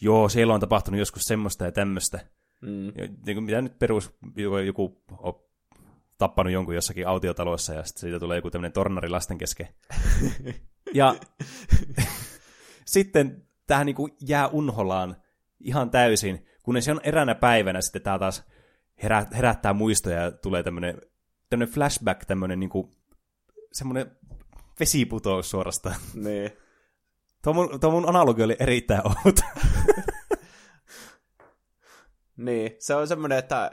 [0.00, 2.20] joo, siellä on tapahtunut joskus semmoista ja tämmöistä.
[2.60, 2.92] Mm.
[3.26, 5.34] Niin mitä nyt perus, joku, joku on
[6.18, 9.68] tappanut jonkun jossakin autiotalossa ja sitten siitä tulee joku tämmöinen tornari lasten kesken.
[10.94, 11.14] ja
[12.84, 15.16] sitten tähän niin kuin jää unholaan
[15.60, 18.44] ihan täysin, kunnes on eräänä päivänä sitten tämä taas
[19.02, 21.00] herä, herättää muistoja ja tulee tämmöinen,
[21.50, 22.90] tämmöinen flashback, tämmöinen niin kuin,
[23.72, 24.10] semmoinen
[24.80, 25.96] vesiputous suorastaan.
[26.14, 26.50] Niin.
[27.44, 29.42] Tuo mun, tuo mun analogi oli erittäin outo.
[32.46, 33.70] niin, se on semmoinen, että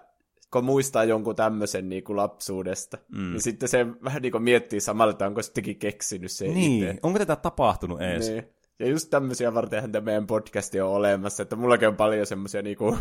[0.52, 3.32] kun muistaa jonkun tämmöisen niin kuin lapsuudesta, mm.
[3.32, 7.00] niin sitten se vähän niin kuin miettii samalla, että onko sittenkin keksinyt se Niin, itse.
[7.04, 8.30] onko tätä tapahtunut edes?
[8.30, 8.56] Niin.
[8.80, 12.98] Ja just tämmöisiä vartenhan tämä meidän podcasti on olemassa, että mullakin on paljon semmoisia niinku,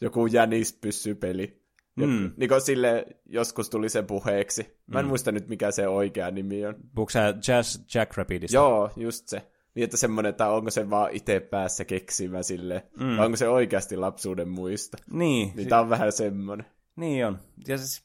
[0.00, 1.62] joku jänispyssypeli.
[1.96, 2.30] Mm.
[2.36, 4.78] Niin kuin sille joskus tuli se puheeksi.
[4.86, 5.08] Mä en mm.
[5.08, 6.74] muista nyt, mikä se oikea nimi on.
[6.94, 7.12] Puhuuko
[7.48, 8.54] Jazz Jackrabbitista?
[8.54, 9.42] Joo, just se.
[9.74, 13.16] Niin, että semmoinen, että onko se vaan itse päässä keksimä sille, mm.
[13.16, 14.96] vai onko se oikeasti lapsuuden muista.
[15.12, 15.52] Niin.
[15.56, 16.66] Niin tää on vähän semmoinen.
[16.96, 17.38] Niin on.
[17.68, 18.04] Ja siis,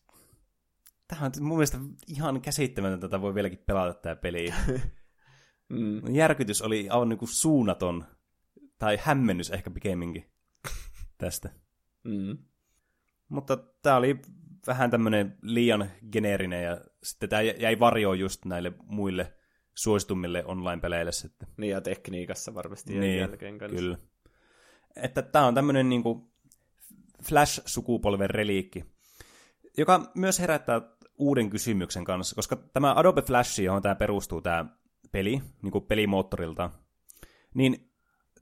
[1.08, 1.78] tämähän on mun mielestä
[2.08, 4.54] ihan käsittämätöntä, että voi vieläkin pelata tämä peli.
[5.70, 6.16] mm.
[6.16, 8.06] Järkytys oli aivan niin kuin suunnaton,
[8.80, 10.26] tai hämmennys ehkä pikemminkin
[11.18, 11.50] tästä.
[12.04, 12.38] Mm.
[13.30, 14.20] Mutta tämä oli
[14.68, 19.34] vähän tämmöinen liian geneerinen, ja sitten tämä jäi varjoon just näille muille
[19.76, 21.48] suositummille online-peleille sitten.
[21.58, 23.78] Niin, ja tekniikassa varmasti niin, jälkeen kanssa.
[23.78, 23.98] Kyllä.
[24.96, 26.32] Että tämä on tämmöinen niin kuin
[27.24, 28.86] Flash-sukupolven reliikki,
[29.78, 30.82] joka myös herättää
[31.18, 34.66] uuden kysymyksen kanssa, koska tämä Adobe Flash, johon tämä perustuu tämä
[35.12, 36.70] peli, niin kuin pelimoottorilta,
[37.54, 37.92] niin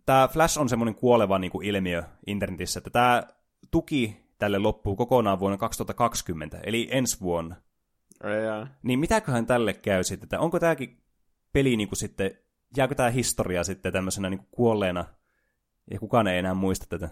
[0.05, 3.23] tämä Flash on semmoinen kuoleva niin kuin ilmiö internetissä, että tämä
[3.71, 7.55] tuki tälle loppuu kokonaan vuonna 2020, eli ensi vuonna.
[8.23, 8.67] Ja.
[8.83, 11.03] Niin mitäköhän tälle käy sitten, että onko tämäkin
[11.53, 12.31] peli niin kuin sitten,
[12.77, 15.05] jääkö tämä historia sitten tämmöisenä niin kuin kuolleena,
[15.91, 17.09] ja kukaan ei enää muista tätä.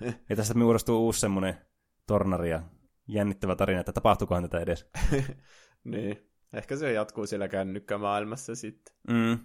[0.28, 1.58] ja tästä muodostuu uusi semmoinen
[2.06, 2.62] tornari ja
[3.08, 4.90] jännittävä tarina, että tapahtuukohan tätä edes.
[5.84, 8.94] niin, ehkä se jatkuu siellä kännykkämaailmassa sitten.
[9.08, 9.38] Mm.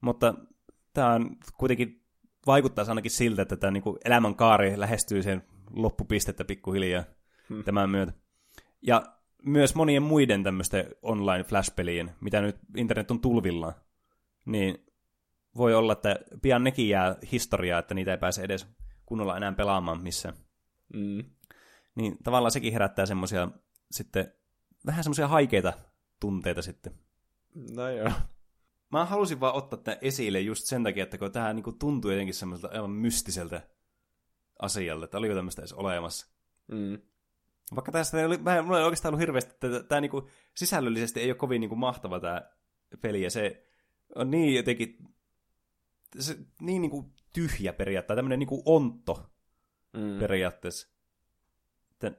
[0.00, 0.34] Mutta
[0.92, 2.04] tämä on kuitenkin
[2.46, 7.04] vaikuttaa ainakin siltä, että tämä niinku elämän kaari lähestyy sen loppupistettä pikkuhiljaa
[7.48, 7.64] hmm.
[7.64, 8.12] tämän myötä.
[8.82, 9.02] Ja
[9.42, 13.74] myös monien muiden tämmöisten online flash-pelien, mitä nyt internet on tulvillaan,
[14.44, 14.86] niin
[15.56, 18.66] voi olla, että pian nekin jää historiaa, että niitä ei pääse edes
[19.06, 20.34] kunnolla enää pelaamaan missään.
[20.94, 21.24] Mm.
[21.94, 23.48] Niin tavallaan sekin herättää semmoisia
[23.90, 24.32] sitten
[24.86, 25.72] vähän semmoisia haikeita
[26.20, 26.94] tunteita sitten.
[27.54, 28.10] No joo.
[28.92, 32.34] Mä halusin vaan ottaa tämän esille just sen takia, että kun tämä niinku tuntuu jotenkin
[32.34, 33.68] semmoiselta aivan mystiseltä
[34.58, 36.26] asialta, että oliko tämmöistä edes olemassa.
[36.66, 36.98] Mm.
[37.74, 41.30] Vaikka tästä ei oli, mä, mulla ei oikeastaan ollut hirveästi, että tämä niinku, sisällöllisesti ei
[41.30, 42.42] ole kovin niinku mahtava tämä
[43.00, 43.66] peli, ja se
[44.14, 44.98] on niin jotenkin
[46.18, 49.30] se, niin niinku tyhjä periaatteessa, tämmöinen niinku ontto
[49.92, 50.18] mm.
[50.18, 50.88] periaatteessa.
[51.98, 52.16] Tämä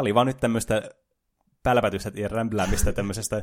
[0.00, 0.90] oli vaan nyt tämmöistä
[1.62, 3.42] pälpätystä ja rämpläämistä tämmöisestä,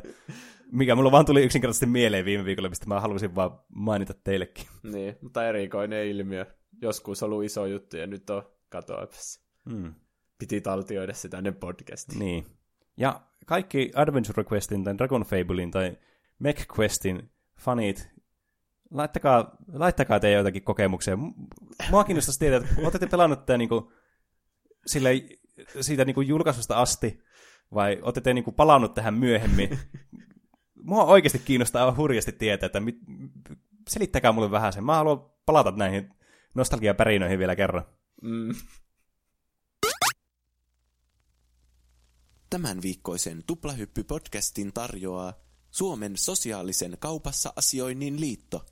[0.72, 4.66] mikä mulla vaan tuli yksinkertaisesti mieleen viime viikolla, mistä mä halusin vaan mainita teillekin.
[4.82, 6.46] Niin, mutta erikoinen ilmiö.
[6.82, 9.40] Joskus ollut iso juttu ja nyt on katoamassa.
[9.64, 9.94] Mm.
[10.38, 12.18] Piti taltioida se tänne podcastiin.
[12.18, 12.46] Niin.
[12.96, 15.98] Ja kaikki Adventure Questin tai Dragon Fablein tai
[16.38, 18.08] Mech Questin fanit,
[18.90, 21.18] laittakaa, laittakaa teidän jotakin kokemuksia.
[21.90, 23.92] Mua kiinnostaisi tietää, että olette pelannut tätä niinku,
[24.86, 25.10] sille,
[25.80, 27.22] siitä niinku julkaisusta asti,
[27.74, 29.78] vai olette niinku palannut tähän myöhemmin.
[30.82, 32.98] Mua oikeasti kiinnostaa aivan hurjasti tietää, että mit,
[33.88, 34.84] selittäkää mulle vähän sen.
[34.84, 36.10] Mä haluan palata näihin
[36.54, 37.84] nostalgiapärinöihin vielä kerran.
[38.22, 38.54] Mm.
[42.50, 45.34] Tämän viikkoisen Tuplahyppy-podcastin tarjoaa
[45.70, 48.66] Suomen sosiaalisen kaupassa asioinnin liitto.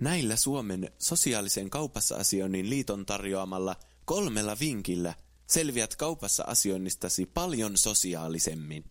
[0.00, 5.14] Näillä Suomen sosiaalisen kaupassa asioinnin liiton tarjoamalla kolmella vinkillä
[5.46, 8.84] selviät kaupassa asioinnistasi paljon sosiaalisemmin.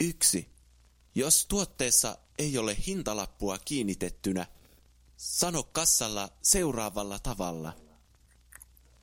[0.00, 0.48] 1.
[1.14, 4.46] Jos tuotteessa ei ole hintalappua kiinnitettynä,
[5.16, 7.72] sano kassalla seuraavalla tavalla.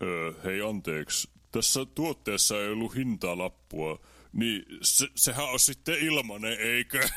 [0.01, 3.99] Öö, hei anteeksi, tässä tuotteessa ei ollut hintalappua,
[4.33, 7.09] niin se, sehän on sitten ilmanen, eikö?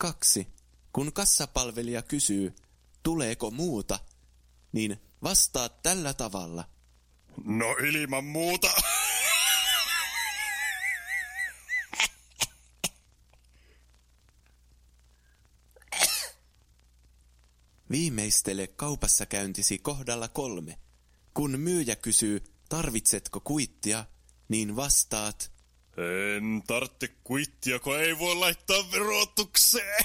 [0.00, 0.46] Kaksi.
[0.92, 2.54] Kun kassapalvelija kysyy,
[3.02, 3.98] tuleeko muuta,
[4.72, 6.64] niin vastaa tällä tavalla.
[7.44, 8.70] No ilman muuta.
[17.90, 20.78] Viimeistele kaupassa käyntisi kohdalla kolme.
[21.34, 24.04] Kun myyjä kysyy, tarvitsetko kuittia,
[24.48, 25.52] niin vastaat,
[25.96, 30.04] En tarvitse kuittia, kun ei voi laittaa verotukseen.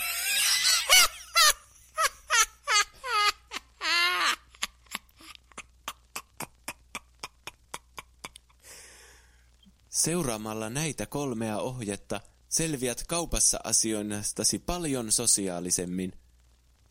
[9.89, 16.13] Seuraamalla näitä kolmea ohjetta selviät kaupassa asioinnastasi paljon sosiaalisemmin,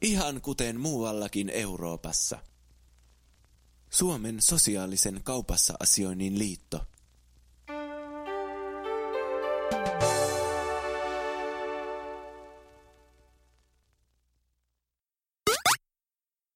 [0.02, 2.38] ihan kuten muuallakin Euroopassa.
[3.90, 6.86] Suomen sosiaalisen kaupassa asioinnin liitto.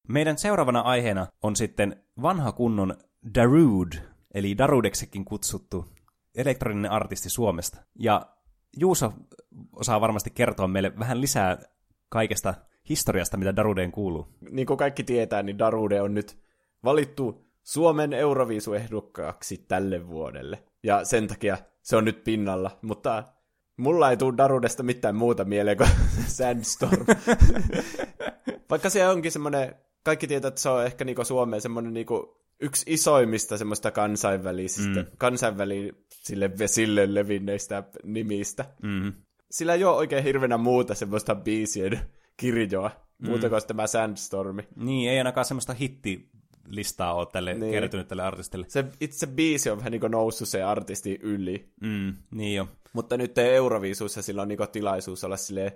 [0.09, 2.95] Meidän seuraavana aiheena on sitten vanha kunnon
[3.35, 3.97] Darude,
[4.33, 5.85] eli Darudeksekin kutsuttu
[6.35, 7.77] elektroninen artisti Suomesta.
[7.99, 8.25] Ja
[8.77, 9.13] Juuso
[9.75, 11.57] osaa varmasti kertoa meille vähän lisää
[12.09, 12.53] kaikesta
[12.89, 14.27] historiasta, mitä Darudeen kuuluu.
[14.51, 16.37] Niin kuin kaikki tietää, niin Darude on nyt
[16.83, 20.63] valittu Suomen Euroviisuehdokkaaksi tälle vuodelle.
[20.83, 22.79] Ja sen takia se on nyt pinnalla.
[22.81, 23.23] Mutta
[23.77, 25.89] mulla ei tule Darudesta mitään muuta mieleen kuin
[26.37, 27.05] Sandstorm.
[28.69, 32.83] Vaikka se onkin semmoinen, kaikki tietää, että se on ehkä niinku Suomeen semmoinen niinku yksi
[32.87, 35.05] isoimmista semmoista kansainvälisistä, mm.
[35.17, 38.65] kansainvälisille vesille levinneistä nimistä.
[38.83, 39.13] Mm.
[39.51, 41.99] Sillä ei ole oikein hirveänä muuta semmoista biisien
[42.37, 43.49] kirjoa, muuta mm.
[43.49, 44.67] kuin tämä Sandstormi.
[44.75, 47.71] Niin, ei ainakaan semmoista hittilistaa ole tälle Niin.
[47.71, 48.65] kertynyt tälle artistille.
[48.69, 51.69] Se itse biisi on vähän niin noussut se artisti yli.
[51.81, 52.67] Mm, niin jo.
[52.93, 55.71] Mutta nyt Euroviisuissa sillä on niin tilaisuus olla silleen,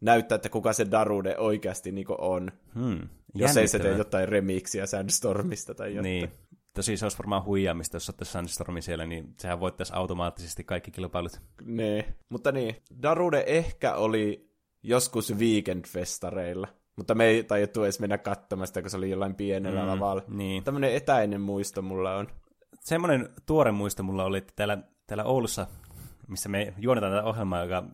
[0.00, 2.52] näyttää, että kuka se Darude oikeasti niin on.
[2.74, 3.08] Hmm.
[3.34, 6.02] Jos ei se tee jotain remixiä Sandstormista tai jotain.
[6.02, 6.30] Niin.
[6.74, 11.40] Tosi se olisi varmaan huijaamista, jos ottaisi Sandstormi siellä, niin sehän voittaisi automaattisesti kaikki kilpailut.
[11.64, 12.04] Niin.
[12.28, 14.50] Mutta niin, Darude ehkä oli
[14.82, 16.68] joskus weekend-festareilla.
[16.96, 20.22] Mutta me ei tajuttu edes mennä katsomaan sitä, kun se oli jollain pienellä mm, lavalla.
[20.28, 20.64] niin.
[20.64, 22.28] Tämmöinen etäinen muisto mulla on.
[22.80, 25.66] Semmoinen tuore muisto mulla oli, että täällä, täällä Oulussa,
[26.28, 27.84] missä me juonetaan tätä ohjelmaa, joka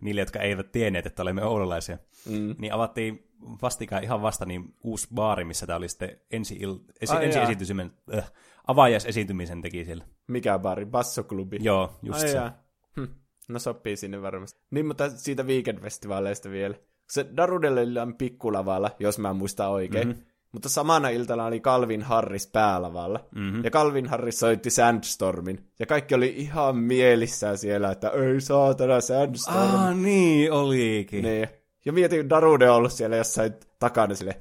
[0.00, 2.54] niille, jotka eivät tienneet, että olemme oululaisia, Mm.
[2.58, 3.24] niin avattiin
[3.62, 7.38] vastikään ihan vasta niin uusi baari, missä tämä oli sitten ensi, il, esi, Ai ensi
[7.38, 7.42] jaa.
[7.44, 8.32] esiintymisen, äh,
[8.66, 10.04] avajaisesiintymisen teki siellä.
[10.26, 10.86] Mikä baari?
[10.86, 11.58] Bassoklubi?
[11.60, 12.36] Joo, just Ai se.
[12.36, 12.62] jaa.
[12.96, 13.04] Hm.
[13.48, 14.60] No sopii sinne varmasti.
[14.70, 16.74] Niin, mutta siitä weekend-festivaaleista vielä.
[17.10, 20.08] Se Darudelle on pikkulavalla, jos mä muistan oikein.
[20.08, 20.22] Mm-hmm.
[20.52, 23.28] Mutta samana iltana oli Calvin Harris päälavalla.
[23.34, 23.64] Mm-hmm.
[23.64, 25.66] Ja Calvin Harris soitti Sandstormin.
[25.78, 29.74] Ja kaikki oli ihan mielissään siellä, että ei saatana Sandstorm.
[29.74, 31.24] Ah, niin olikin.
[31.24, 31.48] Niin.
[31.84, 34.36] Ja mietin, Darude on ollut siellä jossain takana sille,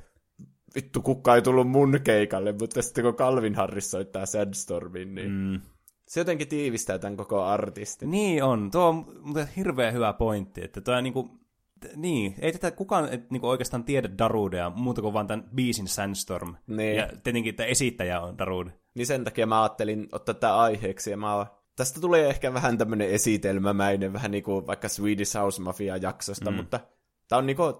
[0.76, 5.62] vittu kukka ei tullut mun keikalle, mutta sitten kun Calvin Harris soittaa Sandstormin, niin mm.
[6.08, 8.12] se jotenkin tiivistää tämän koko artistin.
[8.12, 8.72] Niin on.
[8.72, 9.06] Tuo on
[9.56, 11.47] hirveän hyvä pointti, että tuo niinku, t-
[11.96, 16.56] niin, ei tätä kukaan et, niinku oikeastaan tiedä Darudea muuta kuin vaan tämän biisin Sandstorm.
[16.68, 16.96] Niin.
[16.96, 18.72] Ja tietenkin, että esittäjä on Darude.
[18.96, 22.78] Niin sen takia mä ajattelin ottaa tämä aiheeksi, ja mä oon- tästä tulee ehkä vähän
[22.78, 26.58] tämmönen esitelmämäinen, vähän niin kuin vaikka Swedish House Mafia-jaksosta, mm.
[26.58, 26.80] mutta
[27.28, 27.74] tämä on niin kuin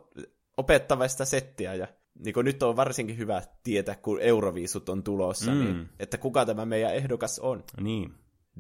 [0.58, 1.88] opettavaista settiä, ja
[2.26, 5.58] niin kuin nyt on varsinkin hyvä tietää, kun Euroviisut on tulossa, mm.
[5.58, 7.64] niin, että kuka tämä meidän ehdokas on.
[7.82, 8.14] Niin.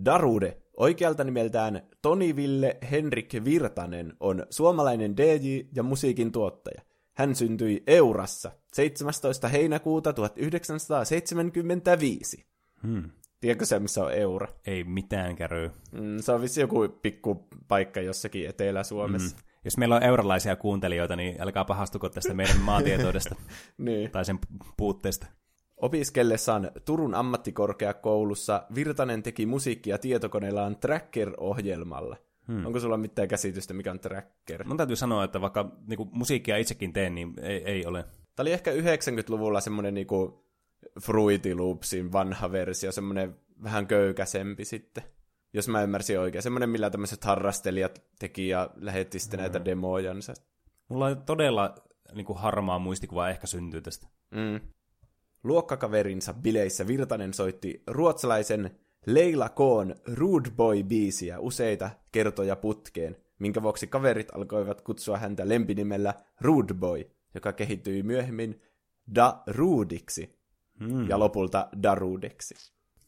[0.05, 6.81] Darude, oikealta nimeltään Toni Ville Henrik Virtanen, on suomalainen DJ ja musiikin tuottaja.
[7.13, 9.47] Hän syntyi Eurassa 17.
[9.47, 12.45] heinäkuuta 1975.
[12.83, 13.09] Hmm.
[13.39, 14.47] Tiedätkö se, missä on Eura?
[14.67, 15.71] Ei mitään käryy.
[15.91, 19.35] Mm, se on vissi joku pikku paikka jossakin Etelä-Suomessa.
[19.35, 19.41] Mm.
[19.65, 23.35] Jos meillä on eurolaisia kuuntelijoita, niin älkää pahastuko tästä meidän maatietoudesta
[23.77, 24.11] Niin.
[24.11, 24.39] tai sen
[24.77, 25.27] puutteesta.
[25.77, 32.17] Opiskellessaan Turun ammattikorkeakoulussa Virtanen teki musiikkia tietokoneellaan Tracker-ohjelmalla.
[32.47, 32.65] Hmm.
[32.65, 34.63] Onko sulla mitään käsitystä, mikä on Tracker?
[34.67, 38.03] Mun täytyy sanoa, että vaikka niinku, musiikkia itsekin teen, niin ei, ei ole.
[38.35, 40.47] Tämä oli ehkä 90-luvulla semmoinen niinku
[41.01, 45.03] Fruity Loopsin vanha versio, semmoinen vähän köykäsempi sitten.
[45.53, 46.41] Jos mä ymmärsin oikein.
[46.41, 50.33] Semmoinen, millä tämmöiset harrastelijat teki ja lähetti sitten näitä demojansa.
[50.89, 51.75] Mulla on todella
[52.13, 54.07] niinku, harmaa muistikuva ehkä syntyy tästä.
[54.31, 54.59] Mm.
[55.47, 58.71] Luokkakaverinsa bileissä Virtanen soitti ruotsalaisen
[59.05, 66.73] Leila Koon Rude Boy-biisiä useita kertoja putkeen, minkä vuoksi kaverit alkoivat kutsua häntä lempinimellä Rude
[66.73, 67.03] Boy,
[67.35, 68.61] joka kehittyi myöhemmin
[69.15, 70.37] Da Rudiksi
[70.79, 71.09] Hmm.
[71.09, 72.55] ja lopulta Darudeksi.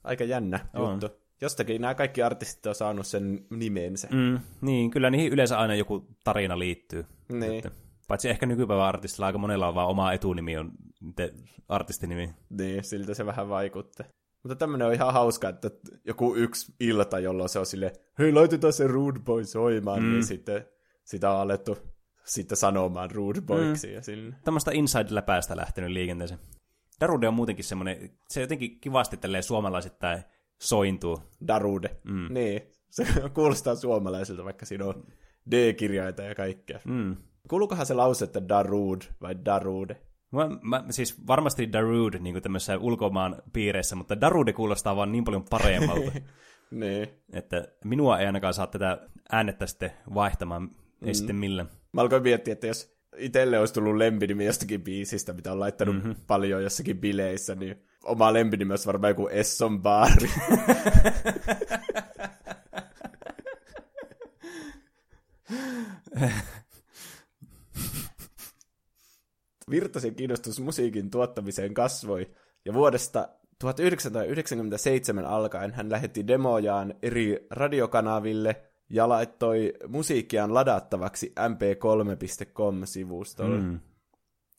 [0.04, 0.92] Aika jännä On.
[0.92, 1.08] juttu.
[1.42, 4.08] Jostakin nämä kaikki artistit on saanut sen nimensä.
[4.12, 7.06] Mm, niin, kyllä niihin yleensä aina joku tarina liittyy.
[7.32, 7.54] Niin.
[7.54, 7.72] Että,
[8.10, 10.72] paitsi ehkä nykypäivän artistilla aika monella on vaan oma etunimi on
[11.16, 11.34] te,
[11.68, 12.34] artistinimi.
[12.50, 14.04] Niin, siltä se vähän vaikutti.
[14.44, 15.70] Mutta tämmönen on ihan hauska, että
[16.06, 20.10] joku yksi ilta, jolloin se on sille, hei laitetaan se Rude Boy soimaan, mm.
[20.10, 20.66] niin sitten
[21.04, 21.78] sitä on alettu
[22.26, 23.94] sitten sanomaan Rude Boyksi mm.
[23.94, 24.36] ja sille.
[24.44, 26.40] Tämmöistä inside-läpäästä lähtenyt liikenteeseen.
[27.02, 30.24] Darude on muutenkin semmoinen, se jotenkin kivasti tälleen suomalaisittain
[30.62, 31.20] sointuu.
[31.48, 31.98] Darude.
[32.04, 32.34] Mm.
[32.34, 35.04] Niin, se kuulostaa suomalaisilta, vaikka siinä on
[35.52, 36.80] D-kirjaita ja kaikkea.
[36.86, 37.18] Mm.
[37.50, 39.98] Kuuluukohan se lause, että Darude vai Darude?
[40.32, 45.46] Mä, mä, siis varmasti Darude niin tämmöisessä ulkomaan piireissä, mutta Darude kuulostaa vaan niin paljon
[45.50, 46.12] paremmalta,
[46.72, 47.08] niin.
[47.34, 50.70] että minua ei ainakaan saa tätä äänettä sitten vaihtamaan,
[51.02, 51.70] ei sitten millään.
[51.94, 56.16] Mä alkoin miettiä, että jos itselle olisi tullut lempinimi jostakin biisistä, mitä on laittanut mm-hmm.
[56.28, 60.30] paljon jossakin bileissä, niin oma lempinimi olisi varmaan joku Esson Baari.
[69.70, 72.30] Virtasen kiinnostus musiikin tuottamiseen kasvoi,
[72.66, 73.30] ja vuodesta
[73.60, 83.62] 1997 alkaen hän lähetti demojaan eri radiokanaville ja laittoi musiikkiaan ladattavaksi mp3.com-sivustolle.
[83.62, 83.80] Mm.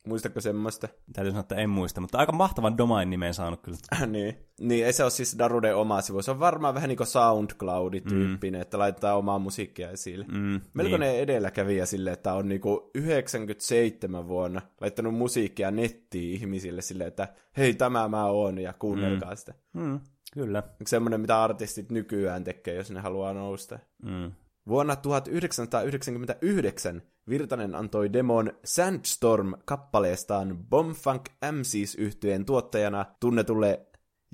[0.06, 0.88] Muistatko semmoista?
[1.12, 3.78] Täytyy sanoa, että en muista, mutta aika mahtavan domain nimen saanut kyllä.
[4.06, 4.36] niin.
[4.60, 6.22] niin, ei se ole siis Darude oma sivu.
[6.22, 8.62] Se on varmaan vähän niin kuin SoundCloud-tyyppinen, mm.
[8.62, 10.24] että laitetaan omaa musiikkia esille.
[10.28, 11.22] Mm, Melkoinen niin.
[11.22, 18.08] edelläkävijä sille, että on niinku 97 vuonna laittanut musiikkia nettiin ihmisille sille, että hei, tämä
[18.08, 19.36] mä oon ja kuunnelkaa mm.
[19.36, 19.54] sitä.
[19.72, 20.00] Mm,
[20.32, 20.62] kyllä.
[20.86, 23.78] Semmoinen, mitä artistit nykyään tekee, jos ne haluaa nousta.
[24.02, 24.32] Mm.
[24.68, 33.86] Vuonna 1999 Virtanen antoi demon Sandstorm-kappaleestaan Bombfunk MCs yhtyeen tuottajana tunnetulle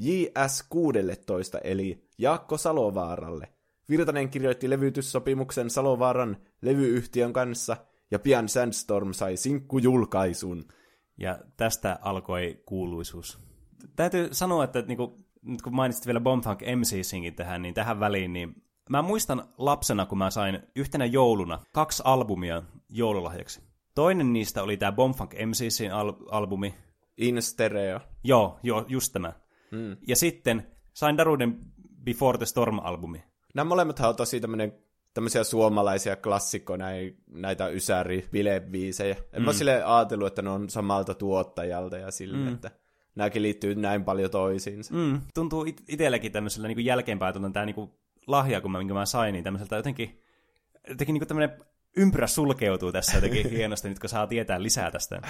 [0.03, 3.49] JS16 eli Jaakko Salovaaralle.
[3.89, 7.77] Virtanen kirjoitti levytyssopimuksen Salovaaran levyyhtiön kanssa
[8.11, 10.65] ja pian Sandstorm sai sinkkujulkaisun.
[11.19, 13.39] Ja tästä alkoi kuuluisuus.
[13.97, 18.66] Täytyy sanoa, että niinku, nyt kun mainitsit vielä Bombfunk MCsinkin tähän, niin tähän väliin, niin
[18.91, 23.61] mä muistan lapsena, kun mä sain yhtenä jouluna kaksi albumia joululahjaksi.
[23.95, 26.75] Toinen niistä oli tämä Bombfunk MCsin al- albumi.
[27.17, 28.01] In stereo.
[28.25, 29.33] Joo, joo, just tämä.
[29.71, 29.97] Mm.
[30.09, 31.59] Ja sitten sain Daruden
[32.05, 33.23] Before the Storm-albumi.
[33.55, 34.73] Nämä molemmat on tosi tämmönen,
[35.15, 36.87] tämmöisiä suomalaisia klassikkoja,
[37.27, 39.17] näitä ysäri bilebiisejä.
[39.33, 39.45] En mm.
[39.45, 42.49] mä sille ajatellut, että ne on samalta tuottajalta ja sille, mm.
[42.49, 42.71] että
[43.15, 44.95] nämäkin liittyy näin paljon toisiinsa.
[44.95, 45.21] Mm.
[45.35, 47.91] Tuntuu it- itselläkin tämmöisellä niin jälkeenpäin, että tämä niin
[48.27, 50.23] lahja, kun mä, minkä mä sain, niin tämmöiseltä jotenkin,
[50.89, 51.65] jotenkin niin tämmöinen
[51.97, 55.21] ympyrä sulkeutuu tässä jotenkin hienosti, nyt kun saa tietää lisää tästä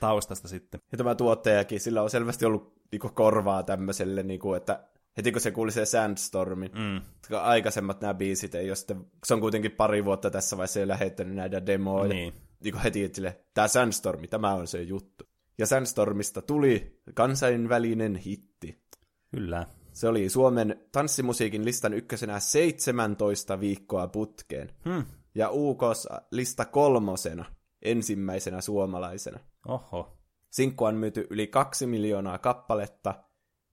[0.00, 0.80] taustasta sitten.
[0.92, 4.84] Ja tämä tuottajakin, sillä on selvästi ollut niinku korvaa tämmöiselle, niinku, että
[5.16, 7.00] heti kun se kuuli se Sandstormin, mm.
[7.40, 11.34] aikaisemmat nämä biisit ei ole sitten, se on kuitenkin pari vuotta tässä vaiheessa jo lähettänyt
[11.34, 12.08] näitä demoja.
[12.08, 12.34] Niin.
[12.64, 15.24] Niinku heti, sille, tämä Sandstormi, tämä on se juttu.
[15.58, 18.82] Ja Sandstormista tuli kansainvälinen hitti.
[19.30, 19.66] Kyllä.
[19.96, 24.72] Se oli Suomen tanssimusiikin listan ykkösenä 17 viikkoa putkeen.
[24.84, 25.04] Hmm.
[25.34, 27.44] Ja UKs lista kolmosena,
[27.82, 29.38] ensimmäisenä suomalaisena.
[29.68, 30.18] Oho.
[30.50, 33.14] Sinkku on myyty yli kaksi miljoonaa kappaletta.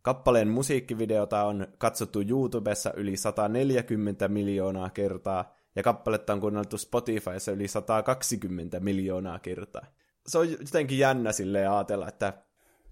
[0.02, 7.68] Kappaleen musiikkivideota on katsottu YouTubessa yli 140 miljoonaa kertaa, ja kappaletta on kuunneltu Spotifyssa yli
[7.68, 9.86] 120 miljoonaa kertaa.
[10.28, 12.34] Se on jotenkin jännä silleen ajatella, että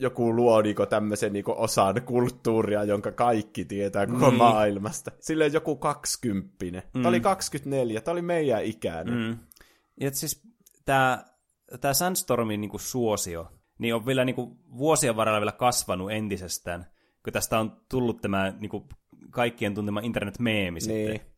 [0.02, 4.38] joku luo niinku tämmöisen niinku osan kulttuuria, jonka kaikki tietää koko Niin.
[4.38, 5.12] maailmasta.
[5.20, 6.84] Silleen joku kaksikymppinen.
[6.86, 6.92] Mm.
[7.02, 9.14] Tämä oli 24, tämä oli meidän ikäinen.
[9.14, 9.38] Mm.
[10.00, 10.42] Ja siis
[10.86, 11.26] tämä
[11.82, 13.48] tää Sandstormin niinku suosio,
[13.80, 16.86] niin on vielä niinku vuosien varrella vielä kasvanut entisestään,
[17.24, 18.88] kun tästä on tullut tämä niinku
[19.30, 20.82] kaikkien tuntema internet-meemi Niin.
[21.12, 21.32] sitten.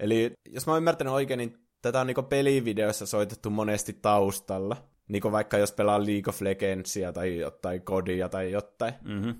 [0.00, 4.76] Eli jos mä oon ymmärtänyt oikein, niin tätä on niinku pelivideoissa soitettu monesti taustalla.
[5.08, 8.94] Niinku vaikka jos pelaa League of Legendsia tai jotain kodia tai jotain.
[9.04, 9.34] Mm-hmm.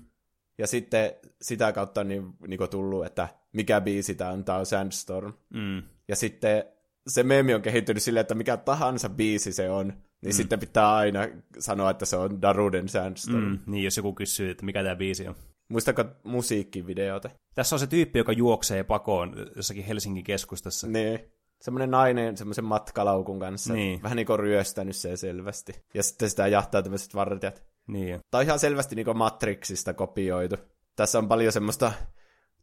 [0.57, 1.11] Ja sitten
[1.41, 5.33] sitä kautta on niin, niinku tullut, että mikä biisi tää on, tää on Sandstorm.
[5.53, 5.83] Mm.
[6.07, 6.63] Ja sitten
[7.07, 9.87] se meemi on kehittynyt silleen, että mikä tahansa biisi se on,
[10.21, 10.37] niin mm.
[10.37, 11.19] sitten pitää aina
[11.59, 13.45] sanoa, että se on Daruden Sandstorm.
[13.45, 13.59] Mm.
[13.67, 15.35] Niin, jos joku kysyy, että mikä tämä biisi on.
[15.69, 17.29] Muistatko musiikkivideota?
[17.55, 20.87] Tässä on se tyyppi, joka juoksee pakoon jossakin Helsingin keskustassa.
[20.87, 21.19] Niin.
[21.63, 23.73] Semmoinen nainen semmoisen matkalaukun kanssa.
[23.73, 24.03] Niin.
[24.03, 25.73] Vähän niinku ryöstänyt se selvästi.
[25.93, 27.63] Ja sitten sitä jahtaa tämmöiset vartijat.
[27.87, 28.19] Niin.
[28.31, 30.55] Tämä on ihan selvästi niinku Matrixista kopioitu.
[30.95, 31.93] Tässä on paljon semmoista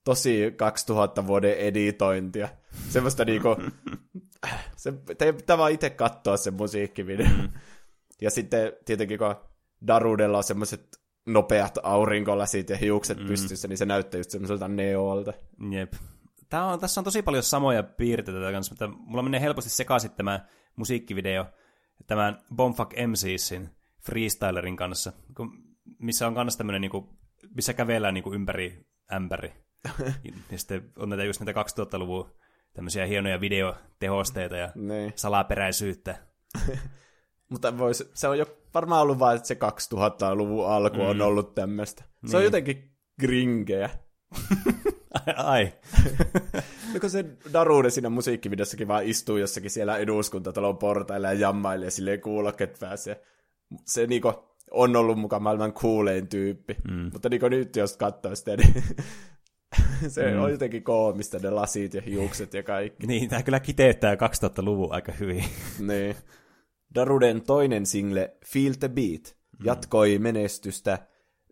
[0.04, 2.48] tosi 2000 vuoden editointia.
[2.88, 3.56] Semmoista niinku,
[4.76, 7.26] se, te pitää vaan itse katsoa se musiikkivideo.
[7.26, 7.48] Mm.
[8.20, 9.34] Ja sitten tietenkin kun
[9.86, 13.26] Darudella on semmoiset nopeat aurinkolasit ja hiukset mm.
[13.26, 15.32] pystyssä, niin se näyttää just semmoiselta neolta.
[15.70, 15.92] Jep.
[16.50, 20.46] Tää on, tässä on tosi paljon samoja piirteitä kanssa, mutta mulla menee helposti sekaisin tämä
[20.76, 21.46] musiikkivideo
[22.06, 23.70] tämän Bombfuck MCsin
[24.00, 25.12] freestylerin kanssa,
[25.98, 27.08] missä on kanssa tämmöinen, niin kuin,
[27.54, 29.52] missä kävellään niin kuin ympäri ämpäri.
[30.52, 32.30] ja sitten on näitä just näitä 2000-luvun
[32.74, 35.12] tämmöisiä hienoja videotehosteita ja niin.
[35.16, 36.18] salaperäisyyttä.
[37.50, 39.54] Mutta vois, se on jo varmaan ollut vain, että se
[39.94, 41.08] 2000-luvun alku mm.
[41.08, 42.04] on ollut tämmöistä.
[42.26, 42.44] Se on niin.
[42.44, 42.90] jotenkin
[43.20, 43.90] gringeä.
[45.36, 45.72] Ai.
[46.94, 52.20] no kun se Darude siinä musiikkivideossakin vaan istuu jossakin siellä eduskuntatalon portailla ja jammailee silleen
[52.20, 53.22] kuulokkeet pääsee.
[53.84, 54.32] Se niinku
[54.70, 56.76] on ollut mukaan maailman kuulein tyyppi.
[56.90, 57.10] Mm.
[57.12, 58.84] Mutta niinku nyt jos katsoo sitä, niin
[60.08, 60.42] se mm.
[60.42, 63.06] on jotenkin koomista, ne lasit ja hiukset ja kaikki.
[63.06, 65.44] Niin, tämä kyllä kiteyttää 2000-luvun aika hyvin.
[65.78, 66.16] niin.
[66.94, 70.98] Daruden toinen single Feel the Beat jatkoi menestystä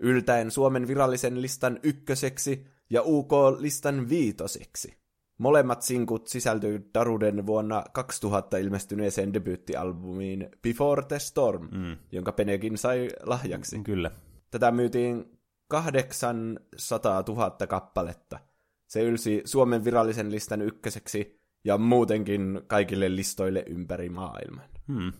[0.01, 4.99] yltäen Suomen virallisen listan ykköseksi ja UK-listan viitoseksi.
[5.39, 11.97] Molemmat sinkut sisältyy Daruden vuonna 2000 ilmestyneeseen debyyttialbumiin Before the Storm, mm.
[12.13, 13.79] jonka Penekin sai lahjaksi.
[13.79, 14.11] Kyllä.
[14.51, 15.39] Tätä myytiin
[15.69, 18.39] 800 000 kappaletta.
[18.87, 24.65] Se ylsi Suomen virallisen listan ykköseksi ja muutenkin kaikille listoille ympäri maailman.
[24.93, 25.13] Hmm.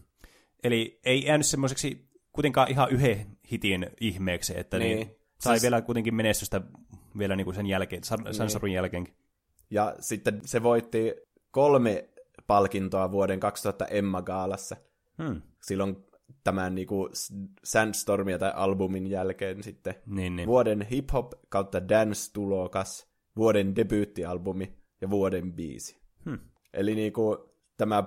[0.65, 4.97] Eli ei jäänyt semmoiseksi kuitenkaan ihan yhden hitin ihmeeksi, että niin.
[4.97, 5.63] Niin, sai siis...
[5.63, 6.61] vielä kuitenkin menestystä
[7.19, 8.75] vielä niin kuin sen jälkeen, Sansorun niin.
[8.75, 9.15] jälkeenkin.
[9.71, 11.15] Ja sitten se voitti
[11.51, 12.09] kolme
[12.47, 14.77] palkintoa vuoden 2000 Emma-gaalassa.
[15.23, 15.43] Hmm.
[15.63, 15.97] Silloin
[16.45, 17.11] tämän niin kuin
[17.65, 20.47] Sandstormia tai albumin jälkeen sitten niin, niin.
[20.47, 25.97] vuoden hip-hop kautta dance-tulokas, vuoden debyyttialbumi ja vuoden biisi.
[26.25, 26.39] Hmm.
[26.73, 27.39] Eli niin kuin
[27.77, 28.05] tämä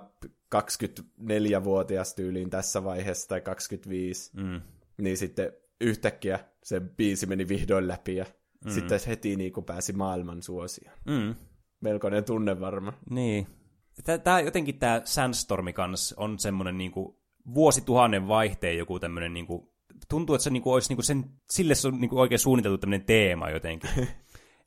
[0.55, 4.61] 24-vuotias tyyliin tässä vaiheessa tai 25, mm.
[5.01, 8.25] Niin sitten yhtäkkiä se biisi meni vihdoin läpi ja
[8.65, 8.71] mm.
[8.71, 10.97] sitten heti niin kuin pääsi maailman suosioon.
[11.05, 11.35] Mm.
[11.81, 12.93] Melkoinen tunne varma.
[13.09, 13.47] Niin.
[14.23, 17.15] Tämä jotenkin tämä Sandstormi kanssa on semmoinen niin kuin
[17.53, 19.69] vuosituhannen vaihteen joku tämmöinen niin kuin,
[20.09, 22.39] tuntuu, että se niin kuin olisi niin kuin sen, sille se on niin kuin oikein
[22.39, 23.89] suunniteltu tämmöinen teema jotenkin.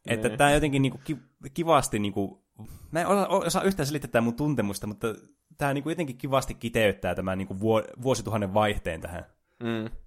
[0.06, 1.20] että tämä jotenkin niin kuin
[1.54, 2.42] kivasti niin kuin,
[2.90, 5.14] mä en osaa yhtään selittää tämä mun tuntemusta, mutta
[5.58, 7.60] tämä niin kuin jotenkin kivasti kiteyttää tämän niin kuin
[8.02, 9.24] vuosituhannen vaihteen tähän.
[9.62, 10.03] Mm.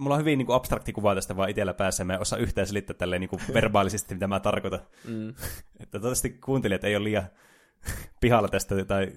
[0.00, 2.66] Mulla on hyvin niin kuin abstrakti kuva tästä vaan itsellä päässä, mä en osaa yhtään
[2.66, 4.80] selittää tälleen niin kuin verbaalisesti, mitä mä tarkoitan.
[5.04, 5.28] Mm.
[5.80, 7.26] että toivottavasti kuuntelijat ei ole liian
[8.20, 9.12] pihalla tästä, tai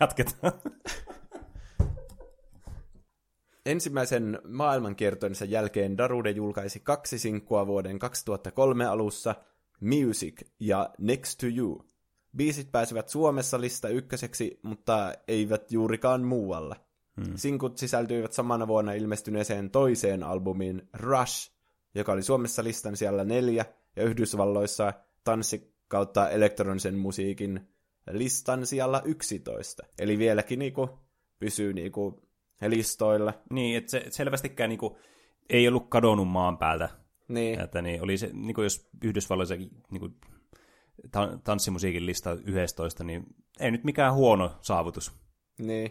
[0.00, 0.52] jatketaan.
[3.66, 9.34] Ensimmäisen maailmankiertoinsa jälkeen Darude julkaisi kaksi sinkkua vuoden 2003 alussa,
[9.80, 11.84] Music ja Next to You.
[12.36, 16.76] Biisit pääsivät Suomessa lista ykköseksi, mutta eivät juurikaan muualla.
[17.26, 17.36] Hmm.
[17.36, 21.52] Sinkut sisältyivät samana vuonna ilmestyneeseen toiseen albumiin Rush,
[21.94, 23.64] joka oli Suomessa listan siellä neljä,
[23.96, 24.92] ja Yhdysvalloissa
[25.24, 27.68] tanssi kautta elektronisen musiikin
[28.10, 29.82] listan siellä 11.
[29.98, 30.90] Eli vieläkin niinku
[31.38, 32.22] pysyy niinku
[32.66, 33.34] listoilla.
[33.50, 34.98] Niin, että se selvästikään niinku
[35.48, 36.88] ei ollut kadonnut maan päältä.
[37.28, 37.60] Niin.
[37.60, 39.54] Että niin, oli se, niinku jos Yhdysvalloissa
[39.90, 40.08] niinku,
[41.44, 43.26] tanssimusiikin lista 11, niin
[43.60, 45.12] ei nyt mikään huono saavutus.
[45.58, 45.90] Niin,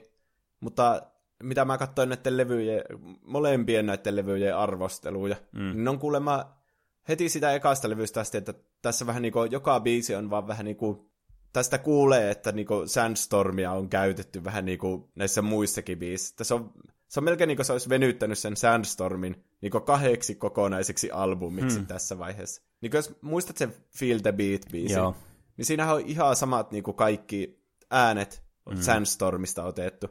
[0.60, 1.02] mutta
[1.44, 2.84] mitä mä katsoin näiden levyjen,
[3.22, 5.72] molempien näiden levyjen arvosteluja, mm.
[5.76, 6.60] niin on kuulemma
[7.08, 10.66] heti sitä ekasta levystä asti, että tässä vähän niin kuin, joka biisi on vaan vähän
[10.66, 11.10] niin kuin,
[11.54, 16.44] tästä kuulee, että niin kuin Sandstormia on käytetty vähän niin kuin näissä muissakin biisissä.
[16.44, 16.74] Se on,
[17.08, 21.78] se on melkein niin kuin se olisi venyttänyt sen Sandstormin niin kuin kahdeksi kokonaiseksi albumiksi
[21.78, 21.88] hmm.
[21.88, 22.62] tässä vaiheessa.
[22.82, 25.16] Niin jos muistat sen Feel the Beat-biisin,
[25.58, 28.82] niin siinähän on ihan samat niin kuin kaikki äänet hmm.
[28.82, 30.08] Sandstormista otettu.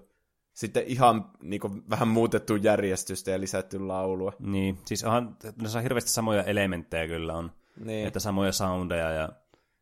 [0.58, 4.32] Sitten ihan niin kuin, vähän muutettu järjestystä ja lisätty laulua.
[4.38, 5.36] Niin, siis onhan,
[5.76, 7.52] on hirveästi samoja elementtejä kyllä on.
[7.84, 8.06] Niin.
[8.06, 9.28] Että samoja soundeja ja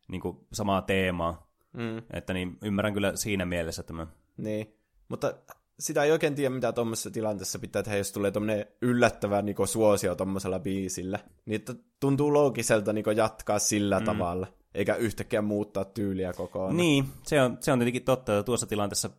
[0.09, 1.51] niin kuin, samaa teemaa.
[1.72, 2.03] Mm.
[2.12, 4.07] Että niin, ymmärrän kyllä siinä mielessä tämä.
[4.37, 4.74] Niin,
[5.09, 5.35] mutta
[5.79, 10.14] sitä ei oikein tiedä, mitä tuommoisessa tilanteessa pitää tehdä, jos tulee tuommoinen yllättävä niin suosio
[10.14, 11.18] tuommoisella biisillä.
[11.47, 14.05] Niin että tuntuu loogiselta niin jatkaa sillä mm.
[14.05, 16.77] tavalla, eikä yhtäkkiä muuttaa tyyliä kokonaan.
[16.77, 19.11] Niin, se on, se on tietenkin totta, että tuossa tilanteessa,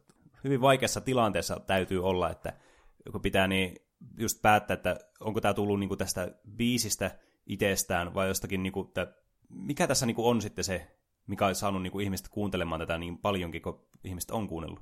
[0.43, 2.53] hyvin vaikeassa tilanteessa täytyy olla, että
[3.11, 3.75] kun pitää niin
[4.17, 7.11] just päättää, että onko tämä tullut niin kuin tästä biisistä
[7.45, 9.13] itsestään vai jostakin, niin kuin, että
[9.49, 12.97] mikä tässä niin kuin on sitten se, mikä on saanut niin kuin ihmiset kuuntelemaan tätä
[12.97, 14.79] niin paljonkin, kun ihmiset on kuunnellut.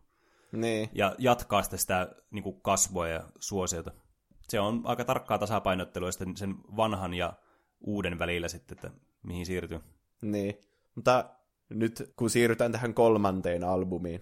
[0.51, 0.89] Niin.
[0.93, 3.91] Ja jatkaa sitä, sitä niin kuin kasvua ja suosiota.
[4.47, 7.33] Se on aika tarkkaa tasapainottelua sitten sen vanhan ja
[7.81, 8.91] uuden välillä sitten, että
[9.23, 9.79] mihin siirtyy.
[10.21, 10.55] Niin,
[10.95, 11.29] mutta
[11.69, 14.21] nyt kun siirrytään tähän kolmanteen albumiin.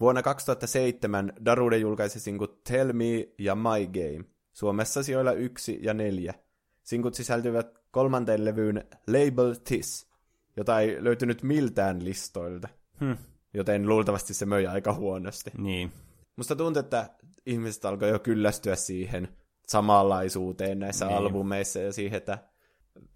[0.00, 4.24] Vuonna 2007 Darude julkaisi sinkut Tell Me ja My Game.
[4.52, 6.34] Suomessa sijoilla yksi ja neljä.
[6.82, 10.08] Sinkut sisältyvät kolmanteen levyyn Label Tis,
[10.56, 12.68] jota ei löytynyt miltään listoilta.
[13.00, 13.16] Hmm.
[13.54, 15.50] Joten luultavasti se möi aika huonosti.
[15.58, 15.92] Niin.
[16.36, 17.10] Musta tuntuu, että
[17.46, 19.28] ihmiset alkoi jo kyllästyä siihen
[19.66, 21.16] samanlaisuuteen näissä niin.
[21.16, 22.38] albumeissa ja siihen, että,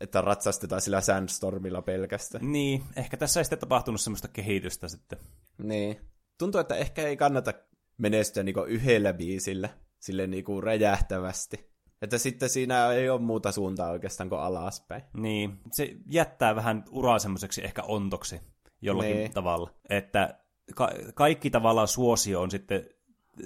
[0.01, 2.53] että ratsastetaan sillä Sandstormilla pelkästään.
[2.53, 5.19] Niin, ehkä tässä ei sitten tapahtunut semmoista kehitystä sitten.
[5.59, 6.01] Niin.
[6.39, 7.53] Tuntuu, että ehkä ei kannata
[7.99, 9.69] menestyä niinku yhdellä biisillä,
[9.99, 11.69] sille niinku räjähtävästi.
[12.03, 15.03] Että sitten siinä ei ole muuta suuntaa oikeastaan kuin alaspäin.
[15.15, 18.41] Niin, se jättää vähän uraa semmoiseksi ehkä ontoksi
[18.83, 19.33] jollakin Niin.
[19.33, 19.71] tavalla.
[19.91, 20.39] Että
[20.75, 22.87] ka- kaikki tavallaan suosio on sitten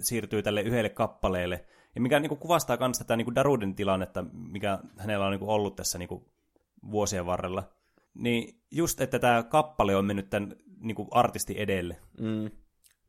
[0.01, 1.65] siirtyy tälle yhdelle kappaleelle.
[1.95, 5.39] Ja mikä niin kuin kuvastaa myös tätä niin kuin Daruden tilannetta, mikä hänellä on niin
[5.41, 6.25] kuin ollut tässä niin kuin
[6.91, 7.73] vuosien varrella.
[8.15, 11.97] Niin just, että tämä kappale on mennyt tämän niin kuin artisti edelle.
[12.21, 12.51] Mm.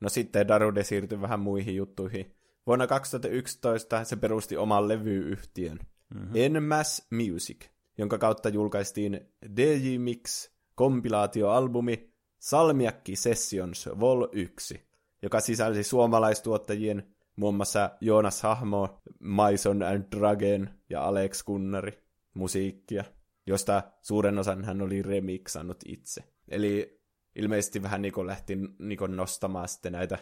[0.04, 2.36] No sitten Darude siirtyi vähän muihin juttuihin.
[2.68, 5.80] Vuonna 2011 se perusti oman levyyhtiön,
[6.14, 6.36] mm-hmm.
[6.36, 7.66] Enmass Music,
[7.98, 9.20] jonka kautta julkaistiin
[9.58, 14.82] DJ Mix kompilaatioalbumi Salmiakki Sessions Vol 1,
[15.22, 23.04] joka sisälsi suomalaistuottajien muun muassa Joonas Hahmo, Maison and Dragon ja Alex Kunnari musiikkia,
[23.48, 26.24] josta suuren osan hän oli remiksannut itse.
[26.48, 27.03] Eli
[27.36, 30.18] ilmeisesti vähän niin lähti niin nostamaan sitten näitä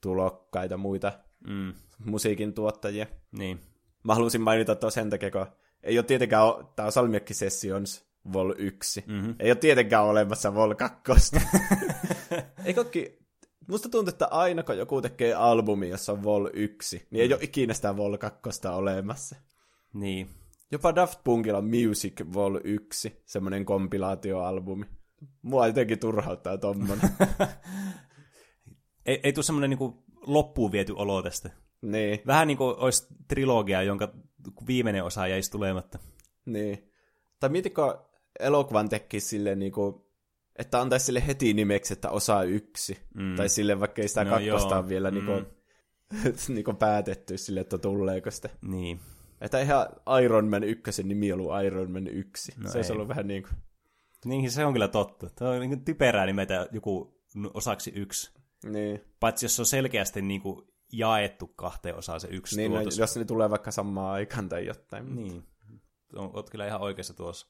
[0.00, 1.12] tulokkaita muita
[1.46, 1.72] Mm,
[2.04, 3.06] musiikin tuottajia.
[3.32, 3.60] niin.
[4.04, 5.46] Mä halusin mainita tuon sen takia, kun
[5.82, 6.42] ei ole tietenkään,
[6.76, 9.04] tää on Salmiakki Sessions Vol 1.
[9.06, 9.34] Mm-hmm.
[9.38, 11.36] Ei ole tietenkään olemassa Vol 2.
[12.64, 13.18] Eikökin,
[13.68, 17.42] musta tuntuu, että aina kun joku tekee albumi, jossa on Vol 1, niin ei ole
[17.42, 19.36] ikinä sitä Vol 2 olemassa.
[19.92, 20.28] Niin.
[20.70, 24.86] Jopa Daft Punkilla on Music Vol 1, semmoinen kompilaatioalbumi.
[25.42, 27.10] Mua jotenkin turhauttaa tommonen.
[29.06, 29.94] Ei, ei tule semmoinen niin
[30.26, 31.50] loppuun viety olo tästä.
[31.82, 34.12] niin, Vähän niin kuin olisi trilogia, jonka
[34.66, 35.98] viimeinen osa jäisi tulematta.
[36.46, 36.90] niin.
[37.40, 37.98] Tai mietitkö
[38.40, 40.10] elokuvan tekisi silleen niinku,
[40.58, 42.98] että antaisi sille heti nimeksi, että osa yksi.
[43.14, 43.36] Mm.
[43.36, 44.88] Tai sille vaikka ei sitä No kakkosta joo.
[44.88, 45.32] vielä niinku,
[46.12, 46.32] Mm.
[46.54, 48.48] niinku päätetty sille, että tuleeko sitä.
[48.62, 49.00] Niin.
[49.40, 49.86] Että ihan
[50.24, 52.52] Iron Man ykkösen nimi ollut Iron Man 1.
[52.56, 52.94] No se olisi ei.
[52.96, 53.52] ollut vähän niin kuin,
[54.26, 55.30] Niin, se on kyllä totta.
[55.30, 57.20] Tämä on niin typerää nimetä joku
[57.54, 58.30] osaksi yksi.
[58.64, 59.00] niin.
[59.20, 62.98] Paitsi jos se on selkeästi niin kuin jaettu kahteen osaan se yksi niin no, tuotos.
[62.98, 65.14] jos ne tulee vaikka samaan aikaan tai jotain.
[65.16, 65.44] Niin.
[66.16, 67.46] On- Oot kyllä ihan oikeassa tuossa.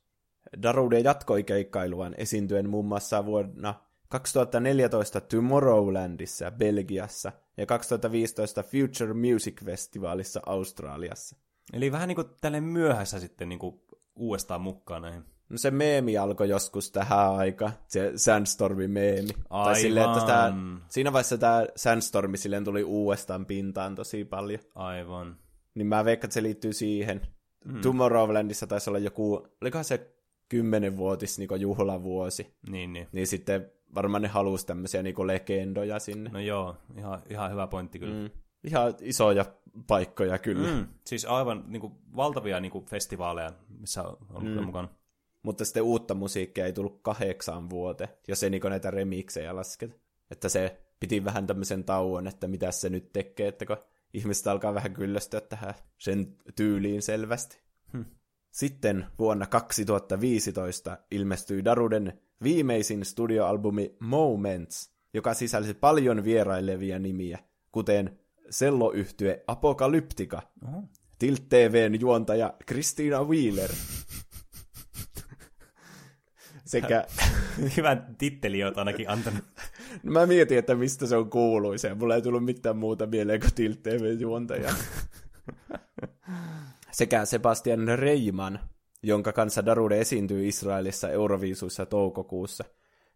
[0.63, 3.75] Darude jatkoi keikkailuaan esiintyen muun muassa vuonna
[4.09, 11.37] 2014 Tomorrowlandissa Belgiassa ja 2015 Future Music Festivalissa Australiassa.
[11.73, 13.81] Eli vähän niin kuin tälleen myöhässä sitten niin kuin
[14.17, 15.25] uudestaan mukaan näihin.
[15.49, 19.29] No se meemi alkoi joskus tähän aikaan, se Sandstormin meemi.
[19.49, 20.83] Tai silleen, että sitä, Aivan.
[20.89, 24.61] siinä vaiheessa tämä Sandstormi silleen tuli uudestaan pintaan tosi paljon.
[24.75, 25.37] Aivan.
[25.75, 27.21] Niin mä veikkaan, että se liittyy siihen.
[27.65, 27.81] Mm.
[27.81, 30.17] Tomorrowlandissa taisi olla joku, olikohan se
[30.49, 32.57] kymmenenvuotis niin juhlavuosi.
[32.69, 33.09] Niin, niin.
[33.13, 36.31] Niin sitten varmaan ne halusi tämmöisiä niin legendoja sinne.
[36.31, 38.15] No joo, ihan, ihan hyvä pointti kyllä.
[38.15, 38.31] Mm.
[38.65, 39.45] Ihan isoja
[39.87, 40.69] paikkoja kyllä.
[40.69, 40.87] Mm.
[41.05, 44.65] Siis aivan niin kuin, valtavia niin kuin, festivaaleja, missä on ollut mm.
[44.65, 44.89] mukana.
[45.47, 49.95] Mutta sitten uutta musiikkia ei tullut kahdeksaan vuoteen, jos ei niin näitä remiksejä lasketa.
[50.31, 53.77] Että se piti vähän tämmöisen tauon, että mitä se nyt tekee, että kun
[54.15, 57.61] ihmiset alkaa vähän kyllästyä tähän sen tyyliin selvästi.
[57.93, 58.05] Hmm.
[58.51, 67.39] Sitten vuonna 2015 ilmestyi Daruden viimeisin studioalbumi Moments, joka sisälsi paljon vierailevia nimiä,
[67.73, 68.19] kuten
[68.51, 70.83] selloyhtye Apokalyptika, Oho.
[71.19, 73.71] Tilt TVn juontaja Christina Wheeler
[76.67, 77.05] sekä
[77.77, 79.45] Hyvän titteli olet ainakin antanut.
[80.03, 83.55] No mä mietin, että mistä se on kuuluisa, mulla ei tullut mitään muuta mieleen kuin
[83.55, 84.75] Tilt TV-juontaja.
[86.93, 88.61] Sekä Sebastian Reiman,
[89.03, 92.65] jonka kanssa Darude esiintyy Israelissa Euroviisuissa toukokuussa.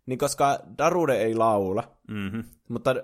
[0.06, 2.44] Niin koska Darude ei laula, Mm-hmm.
[2.68, 2.94] mutta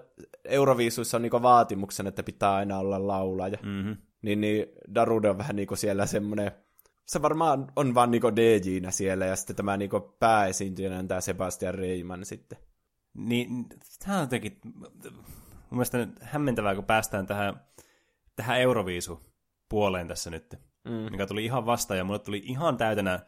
[0.45, 3.97] Euroviisuissa on niinku vaatimuksen, että pitää aina olla laulaja, Mm-hmm.
[4.23, 6.53] niin, niin Darude on vähän niinku siellä semmoinen,
[7.07, 11.75] se varmaan on vaan niinku DJnä siellä, ja sitten tämä niinku pääesiintyjänä on tämä Sebastian
[11.75, 12.59] Reiman sitten.
[13.15, 13.67] Niin,
[14.05, 17.61] tämä on jotenkin mun mielestä hämmentävää, kun päästään tähän,
[18.37, 20.55] tähän Euroviisu-puoleen tässä nyt,
[20.85, 21.11] mm.
[21.11, 23.21] mikä tuli ihan vastaan, ja mulle tuli ihan täytänä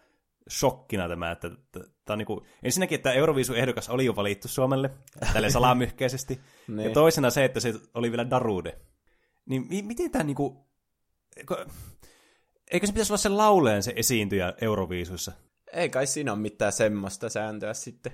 [0.51, 4.91] shokkina tämä, että tämä on niinku, ensinnäkin, että Euroviisu-ehdokas oli jo valittu Suomelle,
[5.33, 6.35] tälle salamyhkeisesti,
[6.68, 6.93] ja Niin.
[6.93, 8.79] toisena se, että se oli vielä Darude.
[9.47, 10.66] Niin mi- miten tämä niinku,
[12.73, 15.33] eikö se pitäisi olla se lauleen se esiintyjä Euroviisuissa?
[15.73, 18.12] Ei kai siinä ole mitään semmoista sääntöä sitten.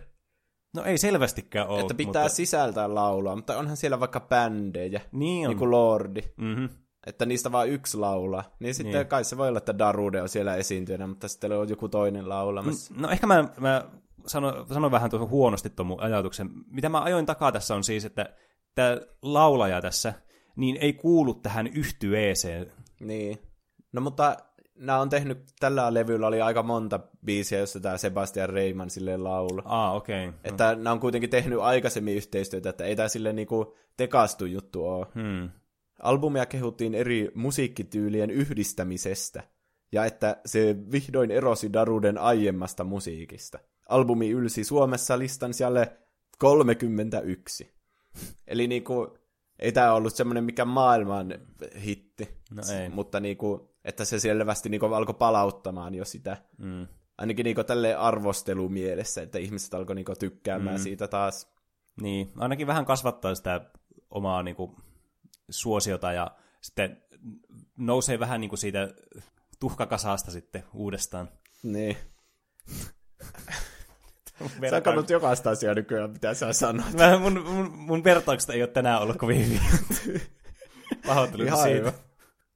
[0.74, 1.80] No ei selvästikään ole.
[1.80, 2.34] Että pitää mutta...
[2.36, 5.50] sisältää laulua, mutta onhan siellä vaikka bändejä, Niin on.
[5.50, 6.68] niin kuin Lordi, Mm-hmm.
[7.06, 8.44] että niistä vaan yksi laulaa.
[8.60, 9.06] Niin sitten Niin.
[9.06, 12.94] kai se voi olla, että Darude on siellä esiintyjänä, mutta sitten on joku toinen laulamassa.
[12.96, 13.84] No ehkä mä, mä
[14.26, 16.50] sanon, sanon vähän tuohon huonosti tuon mun ajatuksen.
[16.66, 18.34] Mitä mä ajoin takaa tässä on siis, että
[18.74, 20.14] tämä laulaja tässä
[20.56, 22.72] niin ei kuulu tähän yhtyeeseen.
[23.00, 23.38] Niin.
[23.94, 24.36] No mutta
[24.74, 29.62] nämä on tehnyt, tällä levyllä oli aika monta biisiä, jossa tämä Sebastian Reiman silleen laulu.
[29.64, 30.28] Aa, okei.
[30.28, 30.40] Okay.
[30.44, 35.06] Että nämä on kuitenkin tehnyt aikaisemmin yhteistyötä, että ei tämä silleen niinku tekastu juttu ole.
[35.14, 35.50] Hmm.
[36.02, 39.42] Albumia kehuttiin eri musiikkityylien yhdistämisestä,
[39.92, 43.58] ja että se vihdoin erosi Daruden aiemmasta musiikista.
[43.88, 45.86] Albumi ylsi Suomessa listan siellä
[46.38, 47.70] 31.
[48.46, 49.18] Eli niinku,
[49.58, 51.34] ei tämä ollut semmoinen mikä maailman
[51.84, 52.88] hitti, No ei.
[52.88, 56.36] mutta niinku, että se selvästi niinku alkoi palauttamaan jo sitä.
[56.58, 56.86] Mm.
[57.18, 60.82] Ainakin niinku tälleen arvostelumielessä, että ihmiset alkoi niinku tykkäämään mm.
[60.82, 61.54] siitä taas.
[62.00, 63.60] Niin, ainakin vähän kasvattaa sitä
[64.10, 64.76] omaa niin kuin,
[65.50, 66.30] suosiota ja
[66.60, 67.02] sitten
[67.78, 68.94] nousee vähän niin kuin siitä
[69.60, 71.28] tuhkakasasta sitten uudestaan.
[71.62, 71.96] Niin.
[74.70, 76.92] Sä kannut jokaista asiaa nykyään, mitä sä sanot.
[76.92, 79.60] Mä, mun, mun, mun vertaukset ei ole tänään ollut kovin hyviä.
[81.06, 81.68] Pahoittelut siitä.
[81.68, 81.92] hyvä.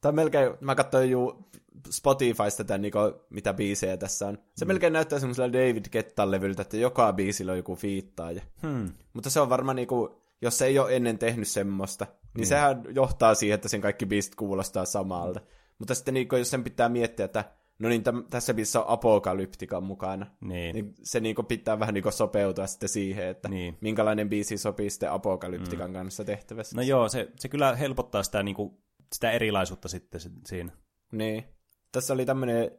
[0.00, 1.48] Tai melkein, mä katsoin ju
[1.90, 2.92] Spotifysta tämän, niin
[3.30, 4.38] mitä biisejä tässä on.
[4.56, 4.68] Se mm.
[4.68, 8.42] melkein näyttää semmoisella David Kettan levyltä, että joka biisillä on joku fiittaaja.
[8.62, 8.88] Hmm.
[9.12, 12.48] Mutta se on varmaan niinku, jos se ei ole ennen tehnyt semmoista, niin mm.
[12.48, 15.40] sehän johtaa siihen, että sen kaikki biisit kuulostaa samalta.
[15.78, 17.44] Mutta sitten niinku, jos sen pitää miettiä, että
[17.78, 20.74] no niin, täm, tässä biisissä on apokalyptikan mukana, Niin.
[20.74, 23.78] niin se niinku pitää vähän niinku sopeutua sitten siihen, että Niin.
[23.80, 25.94] minkälainen biisi sopii sitten apokalyptikan mm.
[25.94, 26.76] kanssa tehtävässä.
[26.76, 28.78] No joo, se, se kyllä helpottaa sitä, niin kuin,
[29.12, 30.72] sitä erilaisuutta sitten si- siinä.
[31.12, 31.44] Niin.
[31.92, 32.70] Tässä oli tämmönen,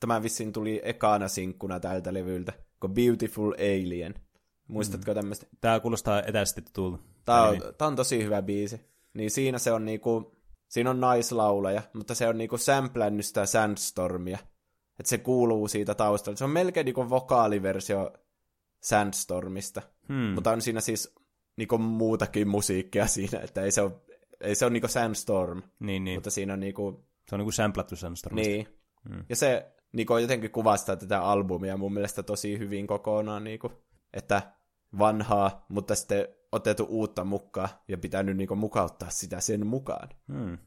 [0.00, 4.14] tämä vissiin tuli ekana sinkkuna tältä levyltä, kuin Beautiful Alien.
[4.68, 5.14] Muistatko mm.
[5.14, 5.46] tämmöistä?
[5.60, 7.02] Tämä kuulostaa etäisesti tutulta.
[7.24, 7.62] Tää on, Niin.
[7.78, 8.80] tää on tosi hyvä biisi.
[9.14, 10.36] Niin siinä se on niinku,
[10.68, 14.38] siinä on naislaulaja, mutta se on niinku samplännyt sitä Sandstormia.
[15.00, 16.38] Että se kuuluu siitä taustalta.
[16.38, 18.12] Se on melkein niinku vokaaliversio
[18.82, 19.82] Sandstormista.
[20.08, 20.16] Hmm.
[20.34, 21.14] Mutta on siinä siis
[21.56, 23.92] niinku muutakin musiikkia siinä, että ei se ole,
[24.40, 26.16] ei se ole niinku Sandstorm, Niin, niin.
[26.16, 28.50] mutta siinä on niinku, Se on niin kuin samplattu Sandstormista.
[28.50, 28.68] niin.
[29.10, 29.24] Mm.
[29.28, 33.72] Ja se niinku jotenkin kuvastaa tätä albumia mun mielestä tosi hyvin kokonaan, niinku,
[34.12, 34.42] että
[34.98, 40.08] vanhaa, mutta sitten otettu uutta mukaan ja pitänyt niinku mukauttaa sitä sen mukaan.
[40.32, 40.58] Hmm.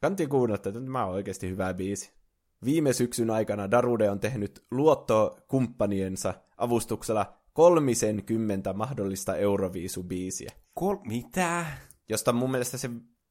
[0.00, 2.12] Kantiin kuunnella, että tämä on oikeasti hyvä biisi.
[2.64, 11.66] Viime syksyn aikana Darude on tehnyt luottokumppaniensa avustuksella 30 mahdollista Euroviisubiisiä, Kol- mitä?
[12.08, 12.90] Josta mun mielestä se,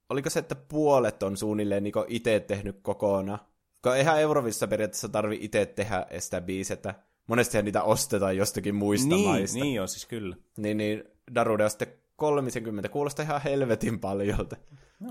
[0.10, 3.40] oliko se, että puolet on suunnilleen niin itse tehnyt kokonaan.
[3.82, 6.96] Kun eihän Eurovissa periaatteessa tarvi itse tehdä sitä biisiä, että
[7.28, 9.60] monestihan niitä ostetaan jostakin muista Niin, maista.
[9.60, 10.36] niin joo, siis kyllä.
[10.58, 11.04] Niin, niin
[11.36, 14.56] Darude on sitten 30, kuulostaa ihan helvetin paljolta.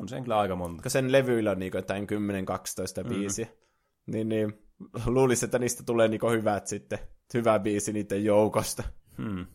[0.01, 0.77] On sen kyllä aika monta.
[0.77, 2.07] Koska sen levyillä on niinku jotain
[3.05, 3.47] 10-12 biisiä.
[4.07, 4.59] Niin, niin
[5.07, 6.99] luulisin, että niistä tulee niinku hyvät sitten,
[7.35, 8.83] hyvä biisi niiden joukosta.
[9.19, 9.47] Hmm.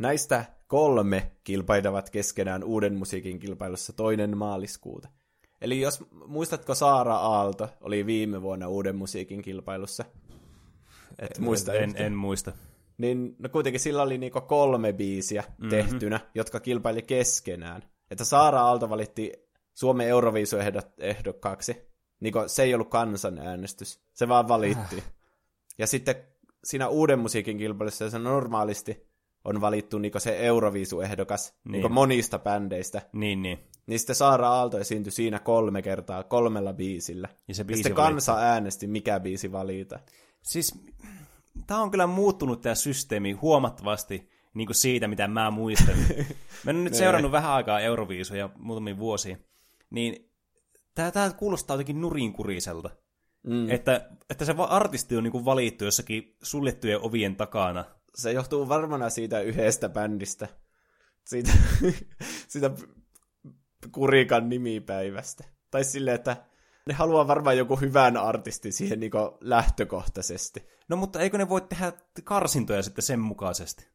[0.00, 5.08] Näistä kolme kilpailevat keskenään uuden musiikin kilpailussa toinen maaliskuuta.
[5.60, 10.04] Eli jos muistatko Saara Aalto oli viime vuonna uuden musiikin kilpailussa?
[11.18, 12.52] Et muista en, en muista.
[12.98, 15.52] Niin no kuitenkin sillä oli niinku kolme biisiä Mhm.
[15.52, 15.70] mm-hmm.
[15.70, 17.82] tehtynä, jotka kilpaili keskenään.
[18.10, 19.32] Että Saara Aalto valitti
[19.74, 21.76] Suomen Euroviisu-ehdokkaaksi.
[22.20, 25.02] Niinku, se ei ollut kansanäänestys, se vaan valittiin.
[25.02, 25.12] Äh.
[25.78, 26.14] Ja sitten
[26.64, 29.09] siinä uuden musiikin kilpailussa se normaalisti
[29.44, 31.82] on valittu niinku se Euroviisu-ehdokas niin.
[31.82, 31.92] Niin.
[31.92, 33.02] monista bändeistä.
[33.12, 33.58] Niin, niin.
[33.86, 37.28] Niin sitten Saara Aalto esiintyi siinä kolme kertaa, kolmella biisillä.
[37.48, 38.14] Ja se ja biisi sitten valittiin.
[38.14, 40.00] kansa äänesti, mikä biisi valita.
[40.42, 40.84] Siis
[41.66, 45.94] tämä on kyllä muuttunut tämä systeemi huomattavasti niin kuin siitä, mitä mä muistan.
[46.64, 49.36] mä oon nyt seurannut vähän aikaa Euroviisuja muutamia vuosia,
[49.90, 50.30] niin
[50.94, 52.90] tämä, tämä kuulostaa jotenkin nurinkuriselta.
[53.42, 53.70] Mm.
[53.70, 57.84] Että, että se artisti on niin kuin valittu jossakin suljettujen ovien takana.
[58.14, 60.48] Se johtuu varmana siitä yhdestä bändistä.
[61.24, 61.52] Siitä,
[62.48, 62.70] siitä
[63.92, 65.44] Kurikan nimipäivästä.
[65.70, 66.36] Tai silleen, että
[66.86, 70.66] ne haluaa varmaan joku hyvän artistin siihen niin lähtökohtaisesti.
[70.88, 71.92] No mutta eikö ne voi tehdä
[72.24, 73.88] karsintoja sitten sen mukaisesti?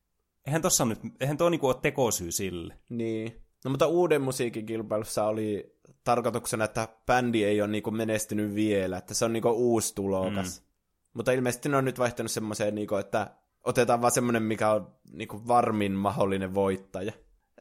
[0.46, 2.80] Eihän tossa nyt, eihän tuo niinku ole tekosyy sille.
[2.90, 3.42] Niin.
[3.66, 9.14] No mutta uuden musiikin kilpailussa oli tarkoituksena, että bändi ei ole niinku menestynyt vielä, että
[9.14, 10.62] se on niinku uusi tulokas.
[10.62, 10.66] Mm.
[11.14, 13.36] Mutta ilmeisesti ne on nyt vaihtanut semmoiseen, niinku, että
[13.66, 17.12] otetaan vaan semmoinen, mikä on niinku varmin mahdollinen voittaja.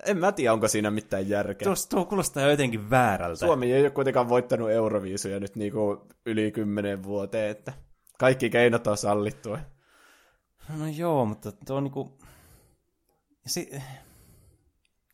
[0.07, 1.65] En mä tiedä, onko siinä mitään järkeä.
[1.65, 3.47] Tuo, tuo kuulostaa jotenkin väärältä.
[3.47, 7.73] Suomi ei ole kuitenkaan voittanut Euroviisuja nyt niinku yli kymmenen vuoteen, että
[8.19, 9.59] kaikki keinot on sallittua.
[10.79, 12.19] No joo, mutta tuo on niinku...
[13.47, 13.71] Si...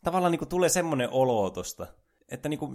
[0.05, 1.87] Tavallaan niinku tulee semmoinen olo tosta,
[2.29, 2.73] että niinku,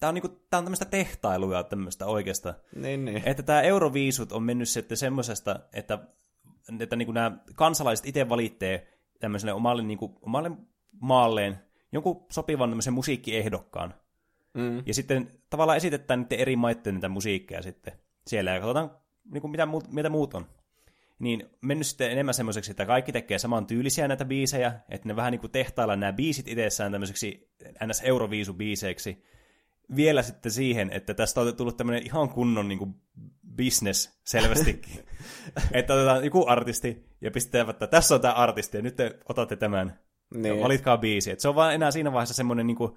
[0.00, 2.54] tää on, niinku, tää on tämmöistä tehtailua tämmöistä oikeasta.
[2.76, 3.22] Niin, niin.
[3.26, 5.98] Että tämä Euroviisut on mennyt sitten semmoisesta, että,
[6.80, 8.88] että niinku nämä kansalaiset itse valitsee
[9.20, 10.50] tämmöiselle omalle, niinku, omalle
[11.00, 11.58] maalleen
[11.92, 13.94] jonkun sopivan tämmöisen musiikkiehdokkaan.
[14.54, 14.82] Mm.
[14.86, 17.92] Ja sitten tavallaan esitetään niiden eri maiden niitä musiikkeja sitten
[18.26, 18.90] siellä ja katsotaan,
[19.32, 20.46] niinku, mitä, muut, mitä muut on
[21.20, 25.30] niin mennyt sitten enemmän semmoiseksi, että kaikki tekee saman tyylisiä näitä biisejä, että ne vähän
[25.30, 27.50] niin kuin tehtaillaan nämä biisit itsessään tämmöiseksi
[27.86, 28.02] ns.
[28.02, 29.24] Euroviisu-biiseiksi.
[29.96, 32.94] Vielä sitten siihen, että tästä on tullut tämmöinen ihan kunnon niin kuin
[33.64, 35.04] business selvästikin.
[35.72, 39.56] että otetaan joku artisti ja pistetään, että tässä on tämä artisti ja nyt te otatte
[39.56, 39.98] tämän.
[40.34, 40.56] Niin.
[40.56, 41.30] Ja valitkaa biisi.
[41.30, 42.92] Et se on vaan enää siinä vaiheessa semmoinen, niin kuin,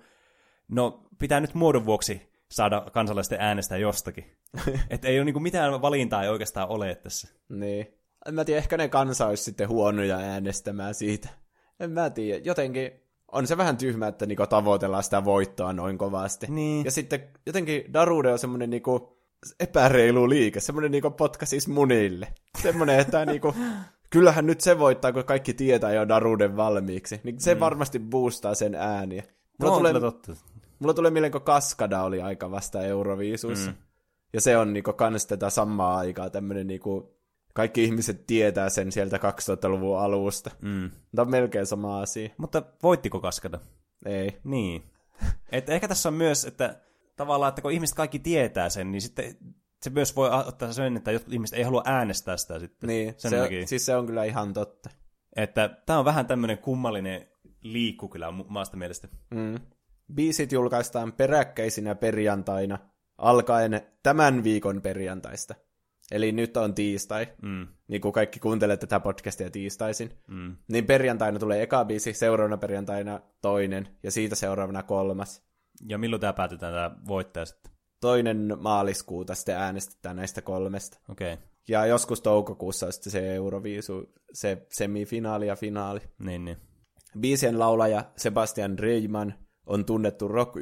[0.68, 4.38] no pitää nyt muodon vuoksi saada kansalaisten äänestää jostakin.
[4.90, 7.28] että ei ole niin kuin mitään valintaa ei oikeastaan ole tässä.
[7.50, 7.88] Niin
[8.28, 11.30] en mä tiedä, ehkä ne kansa olisi sitten huonoja äänestämään siitä.
[11.80, 12.92] En mä tiedä, jotenkin
[13.32, 16.48] on se vähän tyhmä, että niinku tavoitellaan sitä voittoa noin kovasti.
[16.50, 16.86] Niin.
[16.86, 19.23] Ja sitten jotenkin Darude on semmoinen niinku
[19.60, 22.28] epäreilu liike, semmoinen niinku potka siis munille.
[22.62, 23.56] Semmoinen, että niinku,
[24.10, 27.22] kyllähän nyt se voittaa, kun kaikki tietää jo Daruden valmiiksi.
[27.24, 27.60] Niin se mm.
[27.60, 29.24] varmasti boostaa sen ääniä.
[29.60, 30.36] Mulla, no, tulee, totta.
[30.80, 33.72] mulla tulee mieleen, kun Kaskada oli aika vasta Euroviisuissa.
[33.72, 33.78] Mm.
[34.34, 37.14] Ja se on niinku kans tätä samaa aikaa, tämmöinen niinku
[37.54, 40.52] kaikki ihmiset tietää sen sieltä 2000-luvun alusta.
[40.62, 40.92] Mm.
[41.16, 42.30] Tämä on melkein sama asia.
[42.38, 43.60] Mutta voittiko Kaskada?
[44.06, 44.38] Ei.
[44.44, 44.84] Niin.
[45.52, 46.76] Et ehkä tässä on myös, että
[47.16, 49.38] tavallaan, että kun ihmiset kaikki tietää sen, niin sitten
[49.82, 52.88] se myös voi ottaa sen, että jotkut ihmiset ei halua äänestää sitä sitten.
[52.88, 54.90] Niin, sen se, on, siis se on kyllä ihan totta.
[55.36, 57.28] Että tämä on vähän tämmöinen kummallinen
[57.62, 59.08] liikku kyllä maasta mielestä.
[59.32, 59.56] Mm.
[60.14, 62.78] Biisit julkaistaan peräkkäisinä perjantaina,
[63.18, 65.56] alkaen tämän viikon perjantaista.
[66.12, 67.68] Eli nyt on tiistai, mm.
[67.88, 70.12] niin kuin kaikki kuuntelee tätä podcastia tiistaisin.
[70.28, 70.56] Mm.
[70.72, 75.53] Niin perjantaina tulee eka biisi, seuraavana perjantaina toinen ja siitä seuraavana kolmas.
[75.88, 77.72] Ja milloin tämä päätetään tämä voittaja sitten?
[78.02, 81.00] Toinen maaliskuuta sitten äänestetään näistä kolmesta.
[81.10, 81.34] Okei.
[81.34, 81.46] Okay.
[81.68, 86.00] Ja joskus toukokuussa on sitten se Euroviisu, se semifinaali ja finaali.
[86.20, 86.58] Niin, niin.
[87.20, 89.34] Biisien laulaja Sebastian Reiman
[89.66, 90.54] on tunnettu rock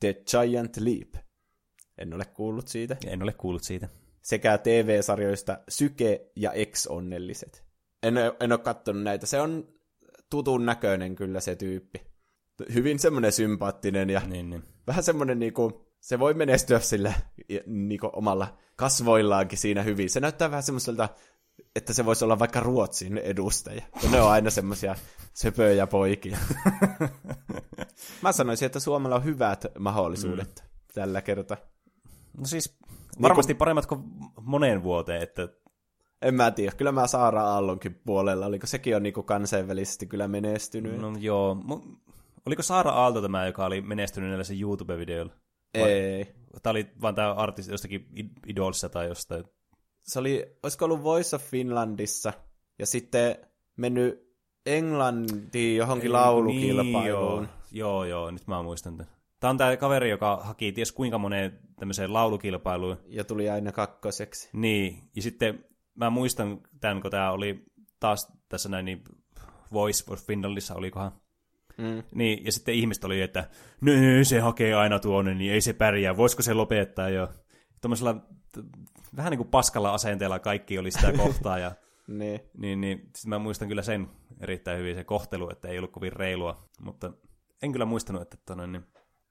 [0.00, 1.24] The Giant Leap.
[1.98, 2.96] En ole kuullut siitä.
[3.06, 3.88] En ole kuullut siitä
[4.28, 7.64] sekä TV-sarjoista Syke ja Ex-onnelliset.
[8.02, 9.26] En, en ole katsonut näitä.
[9.26, 9.68] Se on
[10.30, 12.00] tutun näköinen kyllä se tyyppi.
[12.74, 14.62] Hyvin semmoinen sympaattinen ja niin, niin.
[14.86, 17.12] vähän semmoinen niinku, se voi menestyä sillä
[17.66, 20.10] niinku omalla kasvoillaankin siinä hyvin.
[20.10, 21.08] Se näyttää vähän semmoiselta,
[21.76, 23.82] että se voisi olla vaikka Ruotsin edustaja.
[24.02, 24.94] Ja ne on aina semmoisia
[25.34, 26.38] söpöjä poikia.
[28.22, 30.92] Mä sanoisin, että Suomella on hyvät mahdollisuudet mm.
[30.94, 31.56] tällä kertaa.
[32.38, 32.78] No siis
[33.22, 34.00] Varmasti niin paremmat kuin
[34.42, 35.48] moneen vuoteen, että...
[36.22, 41.00] En mä tiedä, kyllä mä Saara Aallonkin puolella, oliko sekin on niinku kansainvälisesti kyllä menestynyt.
[41.00, 41.56] No joo,
[42.48, 45.32] oliko Saara Aalto tämä, joka oli menestynyt näillä sen YouTube-videoilla?
[45.74, 46.26] Ei.
[46.62, 48.08] Tämä oli vaan tämä artisti jostakin
[48.46, 49.44] Idolissa tai jostain.
[50.02, 52.32] Se oli, olisiko ollut Voice of Finlandissa,
[52.78, 53.36] ja sitten
[53.76, 54.28] mennyt
[54.66, 57.42] Englantiin johonkin laulukilpailuun.
[57.42, 58.04] Niin, joo.
[58.04, 59.12] joo, joo, nyt mä muistan tämän.
[59.40, 62.96] Tämä on tämä kaveri, joka haki ties kuinka moneen tämmöiseen laulukilpailuun.
[63.06, 64.48] Ja tuli aina kakkoseksi.
[64.52, 67.64] Niin, ja sitten mä muistan tämän, kun tämä oli
[68.00, 69.04] taas tässä näin, niin
[69.72, 71.12] Voice of Finlandissa olikohan.
[71.78, 72.02] Mm.
[72.14, 73.48] Niin, ja sitten ihmiset oli, että
[73.80, 77.28] no, se hakee aina tuonne, niin ei se pärjää, voisiko se lopettaa jo.
[77.80, 78.16] Tuommoisella
[79.16, 81.58] vähän niin kuin paskalla asenteella kaikki oli sitä kohtaa.
[81.58, 81.72] Ja,
[82.06, 82.40] niin.
[82.58, 84.08] niin, niin sitten mä muistan kyllä sen
[84.40, 86.68] erittäin hyvin, se kohtelu, että ei ollut kovin reilua.
[86.80, 87.12] Mutta
[87.62, 88.84] en kyllä muistanut, että tonne, niin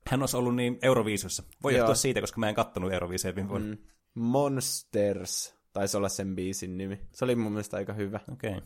[0.09, 1.43] hän olisi ollut niin Euroviisussa.
[1.63, 1.77] Voi Joo.
[1.77, 2.91] johtua siitä, koska mä en kattonut
[3.35, 3.75] viime vuonna.
[3.75, 3.77] Mm.
[4.13, 7.01] Monsters taisi olla sen biisin nimi.
[7.11, 8.19] Se oli mun mielestä aika hyvä.
[8.31, 8.49] Okei.
[8.49, 8.61] Okay.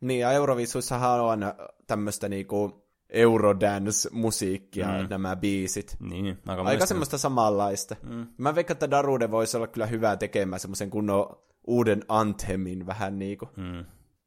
[0.00, 1.40] Niin, ja Euroviisuissahan on
[1.86, 5.06] tämmöistä niinku Eurodance-musiikkia, mm.
[5.10, 5.96] nämä biisit.
[6.00, 7.96] Niin, aika, aika semmoista samanlaista.
[8.02, 8.26] Mm.
[8.38, 13.48] Mä veikkaan, että Darude voisi olla kyllä hyvä tekemään semmoisen kunnon uuden anthemin vähän niinku.
[13.56, 13.84] Mm.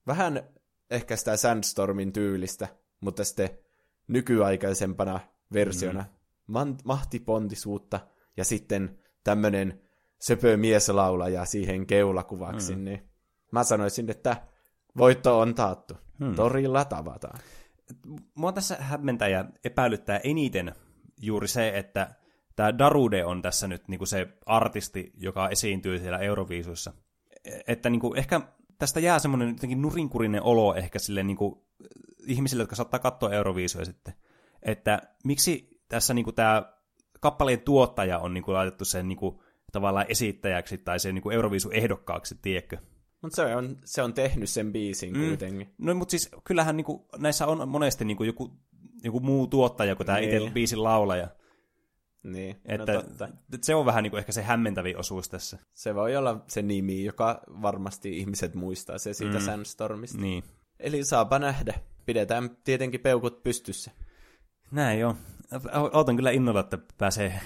[0.07, 0.43] Vähän
[0.91, 2.67] ehkä sitä Sandstormin tyylistä,
[3.01, 3.49] mutta sitten
[4.07, 5.19] nykyaikaisempana
[5.53, 6.01] versiona.
[6.01, 6.19] Mm
[6.83, 7.99] mahtipontisuutta
[8.37, 9.81] ja sitten tämmöinen
[10.21, 12.83] söpö mieslaulaja siihen keulakuvaksi, mm.
[12.83, 13.09] niin
[13.51, 14.37] mä sanoisin, että
[14.97, 15.93] voitto on taattu.
[16.19, 16.35] Hmm.
[16.35, 17.39] Torilla tavataan.
[18.35, 20.75] Mua tässä hämmentää ja epäilyttää eniten
[21.21, 22.15] juuri se, että
[22.55, 26.93] tämä Darude on tässä nyt niinku se artisti, joka esiintyy siellä Euroviisuissa.
[27.67, 28.41] Että niinku ehkä
[28.77, 31.67] tästä jää semmoinen jotenkin nurinkurinen olo ehkä sille niinku
[32.27, 34.13] ihmisille, jotka saattaa katsoa Euroviisuja sitten.
[34.63, 36.73] Että miksi tässä niinku tämä
[37.19, 42.77] kappaleen tuottaja on niinku laitettu sen niinku tavallaan esittäjäksi tai sen niinku Euroviisu-ehdokkaaksi, tiedätkö?
[43.21, 45.27] Mutta se on, se on tehnyt sen biisin mm.
[45.27, 45.73] kuitenkin.
[45.77, 48.59] No mutta siis kyllähän niinku, näissä on monesti niinku joku,
[49.03, 50.37] joku muu tuottaja kuin tämä niin.
[50.37, 51.27] itse biisin laulaja.
[52.23, 53.25] Niin, no että, no totta.
[53.25, 55.57] että se on vähän niinku ehkä se hämmentävi osuus tässä.
[55.73, 59.45] Se voi olla se nimi, joka varmasti ihmiset muistaa se siitä mm.
[59.45, 60.21] Sandstormista.
[60.21, 60.43] Niin.
[60.79, 61.73] Eli saapa nähdä.
[62.05, 63.91] Pidetään tietenkin peukut pystyssä.
[64.71, 65.15] Näin joo.
[65.93, 67.39] Ootan kyllä innolla, että pääsee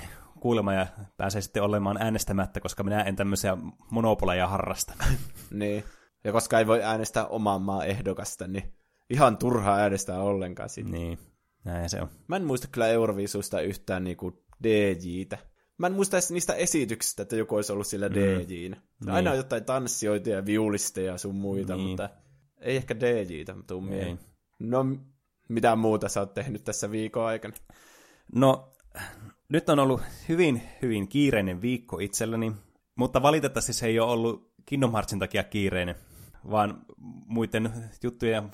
[0.44, 0.88] kuulemaan ja
[1.18, 3.58] pääsee sitten olemaan äänestämättä, koska minä en tämmöisiä
[3.92, 4.94] monopoleja harrasta.
[5.52, 5.84] niin.
[6.24, 8.74] Ja koska ei voi äänestää oman maan ehdokasta, niin
[9.10, 10.90] ihan turhaa äänestää ollenkaan siitä.
[10.90, 11.20] Niin,
[11.66, 12.10] näin se on.
[12.28, 15.38] Mä en muista kyllä Euroviisusta yhtään niinku DJtä.
[15.78, 18.16] Mä en muista niistä esityksistä, että joku olisi ollut sillä mm.
[18.16, 18.78] DJnä.
[19.06, 19.10] Niin.
[19.10, 21.88] Aina on jotain tanssijoita ja viulisteja ja sun muita, niin.
[21.88, 22.10] mutta
[22.62, 24.18] ei ehkä DJtä tuu ei.
[24.60, 24.86] No,
[25.50, 27.54] mitä muuta sä oot tehnyt tässä viikon aikana?
[28.36, 28.74] No,
[29.54, 32.52] nyt on ollut hyvin, hyvin kiireinen viikko itselleni,
[32.96, 35.96] mutta valitettavasti se ei ole ollut Kingdom Heartsin takia kiireinen,
[36.52, 36.82] vaan
[37.26, 37.74] muiden
[38.04, 38.52] juttujen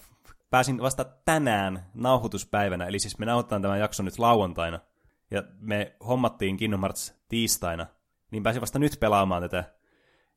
[0.49, 4.79] pääsin vasta tänään nauhoituspäivänä, eli siis me nauhoitetaan tämän jakson nyt lauantaina,
[5.31, 7.87] ja me hommattiin Kingdom Hearts tiistaina,
[8.31, 9.63] niin pääsin vasta nyt pelaamaan tätä,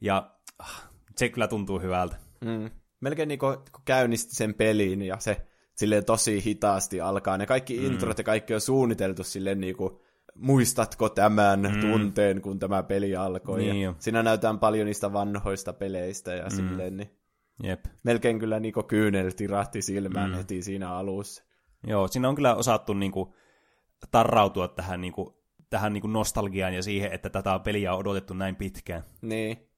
[0.01, 2.17] ja ah, se kyllä tuntuu hyvältä.
[2.41, 2.71] Mm.
[3.01, 5.47] Melkein niin kuin käynnisti sen pelin, ja se
[5.77, 7.39] silleen tosi hitaasti alkaa.
[7.39, 7.87] Ne kaikki mm.
[7.87, 9.99] introt ja kaikki on suunniteltu silleen niin kuin,
[10.35, 11.81] muistatko tämän mm.
[11.81, 13.59] tunteen, kun tämä peli alkoi.
[13.59, 16.51] Niin ja siinä näytetään paljon niistä vanhoista peleistä ja mm.
[16.51, 17.11] silleen, niin
[17.63, 17.85] Jep.
[18.03, 20.37] melkein kyllä niinku kyynel tirahti silmään mm.
[20.37, 21.45] heti siinä alussa.
[21.87, 23.35] Joo, siinä on kyllä osattu niinku
[24.11, 29.03] tarrautua tähän, niinku, tähän niinku nostalgiaan ja siihen, että tätä peliä on odotettu näin pitkään.
[29.23, 29.69] Niin.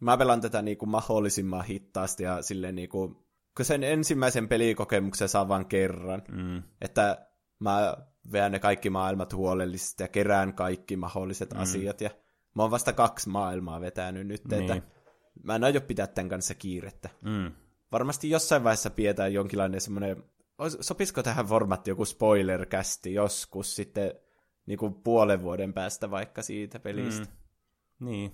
[0.00, 5.66] Mä pelan tätä niinku mahdollisimman hittaasti ja silleen niinku, kun sen ensimmäisen pelikokemuksen saa vain
[5.66, 6.62] kerran, mm.
[6.80, 7.26] että
[7.58, 7.96] mä
[8.32, 11.60] veän ne kaikki maailmat huolellisesti ja kerään kaikki mahdolliset mm.
[11.60, 12.00] asiat.
[12.00, 12.10] Ja
[12.54, 14.60] mä oon vasta kaksi maailmaa vetänyt nyt, niin.
[14.60, 14.88] että
[15.42, 17.08] mä en aio pitää tämän kanssa kiirettä.
[17.22, 17.52] Mm.
[17.92, 20.24] Varmasti jossain vaiheessa pidetään jonkinlainen semmoinen,
[20.80, 24.14] sopisiko tähän formaatti joku spoiler-kästi joskus sitten
[24.66, 27.26] niin kuin puolen vuoden päästä vaikka siitä pelistä.
[27.26, 28.06] Mm.
[28.06, 28.32] Niin.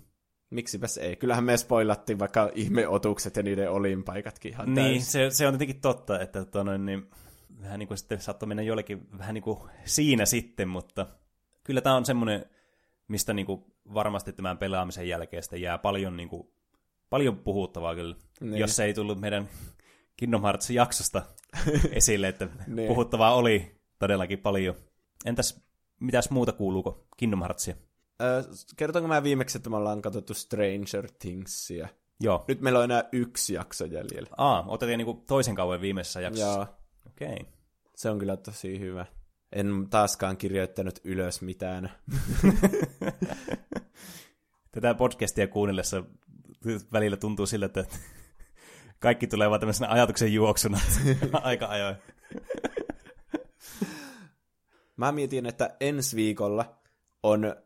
[0.51, 1.17] Miksipäs ei.
[1.17, 6.21] Kyllähän me spoilattiin vaikka ihmeotukset ja niiden olinpaikatkin ihan Niin, se, se, on tietenkin totta,
[6.21, 7.11] että tonoin, niin
[7.63, 11.07] vähän niin kuin sitten saattoi mennä jollekin vähän niin kuin siinä sitten, mutta
[11.65, 12.47] kyllä tämä on semmoinen,
[13.09, 16.49] mistä niin kuin varmasti tämän pelaamisen jälkeen sitten jää paljon, niin kuin,
[17.11, 18.61] paljon puhuttavaa kyllä, niin.
[18.61, 19.49] jos se ei tullut meidän
[20.17, 21.23] Kingdom Hearts-jaksosta
[21.91, 22.89] esille, että niin.
[22.89, 24.75] puhuttavaa oli todellakin paljon.
[25.25, 27.75] Entäs mitäs muuta kuuluuko Kingdom Heartsia?
[28.23, 28.43] Öö,
[28.77, 31.89] kertonko mä viimeksi, että me ollaan katsottu Stranger Thingsia?
[32.21, 32.45] Joo.
[32.49, 34.31] Nyt meillä on enää yksi jakso jäljellä.
[34.37, 36.57] Aa, otettiin niinku toisen kauan viimeisessä jaksossa.
[36.57, 36.80] Joo.
[37.23, 37.47] Okei.
[37.97, 39.07] Se on kyllä tosi hyvä.
[39.53, 41.91] En taaskaan kirjoittanut ylös mitään.
[44.73, 46.05] Tätä podcastia kuunnellessa
[46.93, 47.85] välillä tuntuu sillä, että
[48.99, 50.81] kaikki tulee vaan tämmöisenä ajatuksen juoksuna
[51.33, 51.97] aika ajoin.
[54.97, 56.81] Mä mietin, että ensi viikolla
[57.23, 57.57] on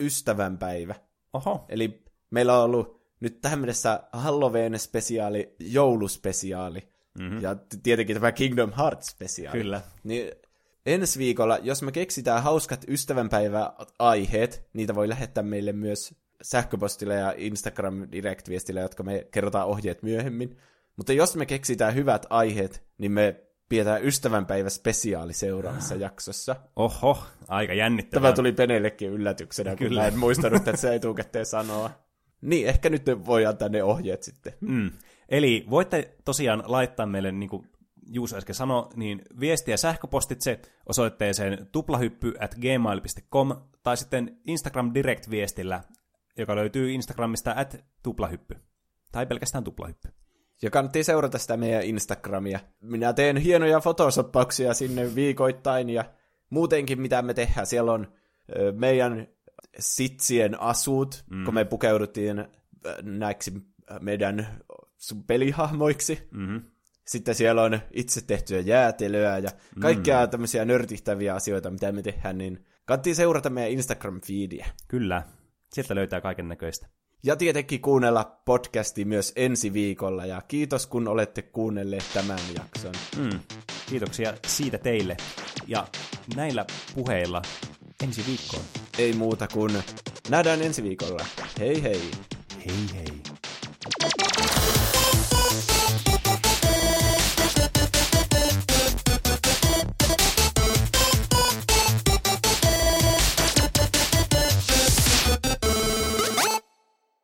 [0.00, 0.94] ystävänpäivä.
[1.32, 1.64] Oho.
[1.68, 6.95] Eli meillä on ollut nyt tähän mennessä Halloween-spesiaali, jouluspesiaali.
[7.18, 7.40] Mm-hmm.
[7.40, 9.58] Ja tietenkin tämä Kingdom Hearts-spesiaali.
[9.58, 9.80] Kyllä.
[10.04, 10.32] Niin
[10.86, 18.08] ensi viikolla, jos me keksitään hauskat ystävänpäivä-aiheet, niitä voi lähettää meille myös sähköpostilla ja Instagram
[18.12, 20.56] direct-viestillä, jotka me kerrotaan ohjeet myöhemmin.
[20.96, 26.56] Mutta jos me keksitään hyvät aiheet, niin me pidetään ystävänpäivä spesiaali seuraavassa jaksossa.
[26.76, 28.28] Oho, aika jännittävää.
[28.28, 30.00] Tämä tuli Penellekin yllätyksenä, kun Kyllä.
[30.00, 31.90] mä en muistanut, että se ei etukäteen sanoa.
[32.40, 34.52] Niin, ehkä nyt voi antaa ne ohjeet sitten.
[34.60, 34.90] Mm.
[35.28, 37.68] Eli voitte tosiaan laittaa meille, niin kuin
[38.06, 45.80] Juus äsken sanoi, niin viestiä sähköpostitse osoitteeseen tuplahyppy at gmail.com tai sitten Instagram Direct-viestillä,
[46.38, 48.56] joka löytyy Instagramista at tuplahyppy.
[49.12, 50.08] Tai pelkästään tuplahyppy.
[50.62, 52.60] Ja kannattaa seurata sitä meidän Instagramia.
[52.80, 56.04] Minä teen hienoja fotosoppauksia sinne viikoittain ja
[56.50, 57.66] muutenkin mitä me tehdään.
[57.66, 58.12] Siellä on
[58.56, 59.28] ö, meidän
[59.78, 61.44] sitsien asut, mm.
[61.44, 62.44] kun me pukeuduttiin
[63.02, 63.52] näiksi
[64.00, 64.46] meidän
[65.26, 66.28] pelihahmoiksi.
[66.30, 66.62] Mm-hmm.
[67.06, 69.50] Sitten siellä on itse tehtyä jäätelöä ja
[69.80, 70.30] kaikkea mm.
[70.30, 74.66] tämmöisiä nörtihtäviä asioita, mitä me tehdään, niin kannattaa seurata meidän Instagram-feediä.
[74.88, 75.22] Kyllä,
[75.72, 76.88] sieltä löytää kaiken näköistä.
[77.22, 82.94] Ja tietenkin kuunnella podcasti myös ensi viikolla, ja kiitos kun olette kuunnelleet tämän jakson.
[83.16, 83.40] Mm.
[83.86, 85.16] Kiitoksia siitä teille,
[85.66, 85.86] ja
[86.36, 87.42] näillä puheilla
[88.02, 88.64] ensi viikkoon.
[88.98, 89.72] Ei muuta kuin
[90.28, 91.26] nähdään ensi viikolla.
[91.58, 92.10] Hei hei!
[92.66, 93.22] Hei hei!